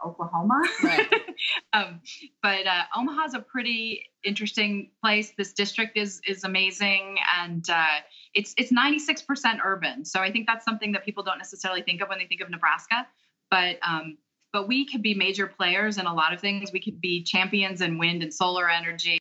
Oklahoma. 0.05 0.61
Right. 0.83 1.07
um, 1.73 2.01
but 2.41 2.67
uh, 2.67 2.83
Omaha 2.95 3.25
is 3.25 3.33
a 3.33 3.39
pretty 3.39 4.03
interesting 4.23 4.91
place. 5.01 5.31
This 5.37 5.53
district 5.53 5.97
is 5.97 6.21
is 6.27 6.43
amazing, 6.43 7.17
and 7.41 7.67
uh, 7.69 8.01
it's 8.33 8.53
it's 8.57 8.71
96% 8.71 9.59
urban. 9.63 10.05
So 10.05 10.19
I 10.19 10.31
think 10.31 10.47
that's 10.47 10.65
something 10.65 10.91
that 10.93 11.05
people 11.05 11.23
don't 11.23 11.37
necessarily 11.37 11.81
think 11.81 12.01
of 12.01 12.09
when 12.09 12.19
they 12.19 12.27
think 12.27 12.41
of 12.41 12.49
Nebraska. 12.49 13.07
But 13.49 13.77
um, 13.87 14.17
but 14.51 14.67
we 14.67 14.85
could 14.85 15.01
be 15.01 15.13
major 15.13 15.45
players 15.45 15.97
in 15.97 16.05
a 16.05 16.13
lot 16.13 16.33
of 16.33 16.39
things. 16.39 16.71
We 16.71 16.79
could 16.79 16.99
be 16.99 17.23
champions 17.23 17.81
in 17.81 17.97
wind 17.97 18.23
and 18.23 18.33
solar 18.33 18.69
energy. 18.69 19.19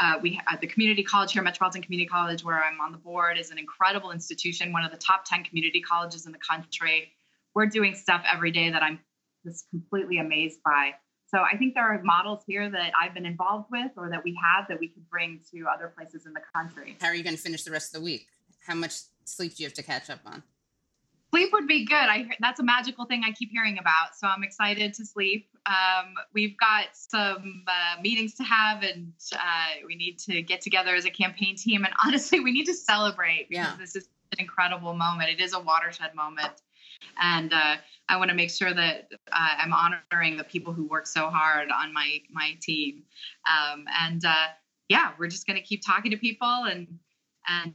Uh, 0.00 0.14
we 0.20 0.40
at 0.50 0.60
the 0.60 0.66
community 0.66 1.02
college 1.02 1.32
here, 1.32 1.42
Metropolitan 1.42 1.82
Community 1.82 2.08
College, 2.08 2.44
where 2.44 2.62
I'm 2.62 2.80
on 2.80 2.92
the 2.92 2.98
board, 2.98 3.38
is 3.38 3.50
an 3.50 3.58
incredible 3.58 4.10
institution, 4.10 4.72
one 4.72 4.84
of 4.84 4.90
the 4.90 4.98
top 4.98 5.24
10 5.24 5.44
community 5.44 5.80
colleges 5.80 6.26
in 6.26 6.32
the 6.32 6.38
country. 6.38 7.12
We're 7.54 7.66
doing 7.66 7.94
stuff 7.94 8.24
every 8.30 8.50
day 8.50 8.70
that 8.70 8.82
I'm 8.82 8.98
just 9.46 9.68
completely 9.70 10.18
amazed 10.18 10.60
by. 10.64 10.94
So 11.26 11.40
I 11.40 11.56
think 11.56 11.74
there 11.74 11.84
are 11.84 12.02
models 12.02 12.42
here 12.46 12.70
that 12.70 12.92
I've 13.00 13.14
been 13.14 13.26
involved 13.26 13.66
with 13.70 13.92
or 13.96 14.10
that 14.10 14.22
we 14.24 14.38
have 14.42 14.66
that 14.68 14.78
we 14.78 14.88
could 14.88 15.08
bring 15.08 15.40
to 15.52 15.66
other 15.72 15.92
places 15.96 16.26
in 16.26 16.32
the 16.32 16.40
country. 16.54 16.96
How 17.00 17.08
are 17.08 17.14
you 17.14 17.24
going 17.24 17.36
to 17.36 17.42
finish 17.42 17.62
the 17.62 17.70
rest 17.70 17.94
of 17.94 18.00
the 18.00 18.04
week? 18.04 18.26
How 18.66 18.74
much 18.74 18.94
sleep 19.24 19.56
do 19.56 19.62
you 19.62 19.66
have 19.68 19.74
to 19.74 19.82
catch 19.82 20.10
up 20.10 20.20
on? 20.26 20.42
Sleep 21.34 21.52
would 21.52 21.66
be 21.66 21.84
good. 21.84 21.96
I 21.96 22.28
that's 22.38 22.60
a 22.60 22.62
magical 22.62 23.06
thing 23.06 23.22
I 23.24 23.32
keep 23.32 23.50
hearing 23.50 23.78
about. 23.78 24.16
So 24.16 24.28
I'm 24.28 24.44
excited 24.44 24.94
to 24.94 25.04
sleep. 25.04 25.48
Um, 25.66 26.14
we've 26.32 26.56
got 26.58 26.88
some 26.92 27.64
uh, 27.66 28.00
meetings 28.00 28.34
to 28.34 28.44
have, 28.44 28.84
and 28.84 29.12
uh, 29.32 29.84
we 29.84 29.96
need 29.96 30.20
to 30.20 30.42
get 30.42 30.60
together 30.60 30.94
as 30.94 31.06
a 31.06 31.10
campaign 31.10 31.56
team. 31.56 31.84
And 31.84 31.92
honestly, 32.04 32.38
we 32.38 32.52
need 32.52 32.66
to 32.66 32.74
celebrate 32.74 33.48
because 33.48 33.66
yeah. 33.66 33.76
this 33.78 33.96
is 33.96 34.08
an 34.30 34.38
incredible 34.38 34.94
moment. 34.94 35.28
It 35.28 35.40
is 35.40 35.54
a 35.54 35.60
watershed 35.60 36.14
moment 36.14 36.52
and 37.20 37.52
uh, 37.52 37.76
I 38.08 38.16
want 38.16 38.30
to 38.30 38.36
make 38.36 38.50
sure 38.50 38.72
that 38.72 39.08
uh, 39.32 39.48
I'm 39.58 39.72
honoring 39.72 40.36
the 40.36 40.44
people 40.44 40.72
who 40.72 40.86
work 40.86 41.06
so 41.06 41.28
hard 41.30 41.70
on 41.70 41.92
my 41.92 42.20
my 42.30 42.56
team. 42.60 43.02
Um, 43.48 43.84
and 44.00 44.24
uh, 44.24 44.46
yeah, 44.88 45.12
we're 45.18 45.28
just 45.28 45.46
going 45.46 45.58
to 45.58 45.62
keep 45.62 45.82
talking 45.84 46.10
to 46.10 46.16
people 46.16 46.64
and 46.70 46.86
and 47.48 47.74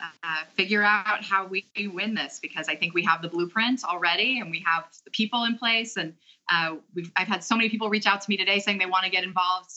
uh, 0.00 0.44
figure 0.54 0.82
out 0.82 1.24
how 1.24 1.46
we 1.46 1.66
win 1.92 2.14
this 2.14 2.38
because 2.40 2.68
I 2.68 2.76
think 2.76 2.94
we 2.94 3.04
have 3.04 3.22
the 3.22 3.28
blueprint 3.28 3.84
already 3.84 4.40
and 4.40 4.50
we 4.50 4.64
have 4.66 4.84
the 5.04 5.10
people 5.10 5.44
in 5.44 5.58
place. 5.58 5.96
And 5.96 6.14
uh, 6.50 6.76
we've 6.94 7.10
I've 7.16 7.28
had 7.28 7.42
so 7.42 7.56
many 7.56 7.68
people 7.68 7.88
reach 7.88 8.06
out 8.06 8.20
to 8.20 8.30
me 8.30 8.36
today 8.36 8.58
saying 8.58 8.78
they 8.78 8.86
want 8.86 9.04
to 9.04 9.10
get 9.10 9.24
involved. 9.24 9.70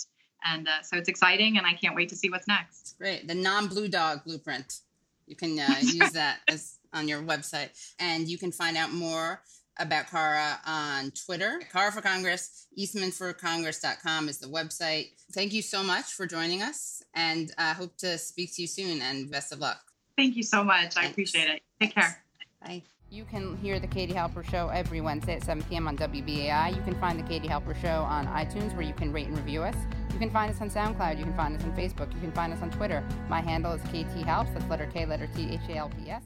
And 0.46 0.68
uh, 0.68 0.82
so 0.84 0.96
it's 0.96 1.10
exciting, 1.10 1.58
and 1.58 1.68
I 1.68 1.74
can't 1.74 1.98
wait 1.98 2.08
to 2.10 2.16
see 2.16 2.30
what's 2.30 2.48
next. 2.48 2.96
Great, 2.98 3.28
the 3.28 3.36
non-blue 3.36 3.90
dog 3.90 4.24
blueprint. 4.24 4.80
You 5.28 5.36
can 5.36 5.58
use 5.82 6.12
that 6.14 6.40
as 6.48 6.80
on 6.94 7.08
your 7.08 7.22
website. 7.22 7.70
And 8.00 8.28
you 8.28 8.38
can 8.38 8.52
find 8.52 8.78
out 8.78 8.92
more 8.92 9.42
about 9.80 10.10
Kara 10.10 10.60
on 10.66 11.12
Twitter. 11.12 11.62
Kara 11.72 11.92
for 11.92 12.02
Congress, 12.02 12.68
eastmanforcongress.com 12.78 14.30
is 14.30 14.40
the 14.40 14.48
website. 14.48 15.12
Thank 15.34 15.54
you 15.54 15.62
so 15.62 15.82
much 15.84 16.06
for 16.06 16.28
joining 16.28 16.62
us 16.62 17.02
and 17.16 17.52
I 17.58 17.72
uh, 17.72 17.74
hope 17.74 17.98
to 17.98 18.18
speak 18.18 18.56
to 18.56 18.62
you 18.62 18.68
soon 18.68 19.02
and 19.02 19.32
best 19.32 19.52
of 19.52 19.60
luck. 19.60 19.80
Thank 20.18 20.36
you 20.36 20.44
so 20.44 20.64
much. 20.64 20.94
Thanks. 20.94 20.98
I 20.98 21.06
appreciate 21.06 21.48
it. 21.48 21.62
Take 21.80 21.94
Thanks. 21.94 21.96
care. 21.96 22.24
Bye. 22.66 22.84
You 23.12 23.26
can 23.26 23.58
hear 23.58 23.80
the 23.80 23.88
Katie 23.88 24.14
Halper 24.14 24.48
Show 24.48 24.68
every 24.68 25.02
Wednesday 25.02 25.36
at 25.36 25.44
7 25.44 25.64
p.m. 25.64 25.88
on 25.88 25.98
WBAI. 25.98 26.76
You 26.76 26.82
can 26.84 26.94
find 27.00 27.18
the 27.18 27.24
Katie 27.24 27.48
Halper 27.48 27.76
Show 27.82 28.04
on 28.04 28.28
iTunes 28.28 28.74
where 28.74 28.84
you 28.84 28.94
can 28.94 29.12
rate 29.12 29.28
and 29.28 29.36
review 29.36 29.64
us. 29.64 29.76
You 30.14 30.20
can 30.20 30.30
find 30.30 30.54
us 30.54 30.62
on 30.62 30.70
SoundCloud. 30.70 31.18
You 31.18 31.24
can 31.24 31.36
find 31.36 31.56
us 31.56 31.64
on 31.64 31.76
Facebook. 31.76 32.14
You 32.14 32.20
can 32.20 32.32
find 32.34 32.54
us 32.54 32.62
on 32.62 32.70
Twitter. 32.70 33.04
My 33.28 33.42
handle 33.42 33.72
is 33.72 33.82
KT 33.84 34.26
Halps. 34.26 34.52
That's 34.52 34.70
letter 34.70 34.88
K, 34.94 35.08
letter 35.08 35.28
T, 35.36 35.50
H 35.52 35.62
A 35.70 35.78
L 35.78 35.90
P 35.90 36.12
S. 36.12 36.22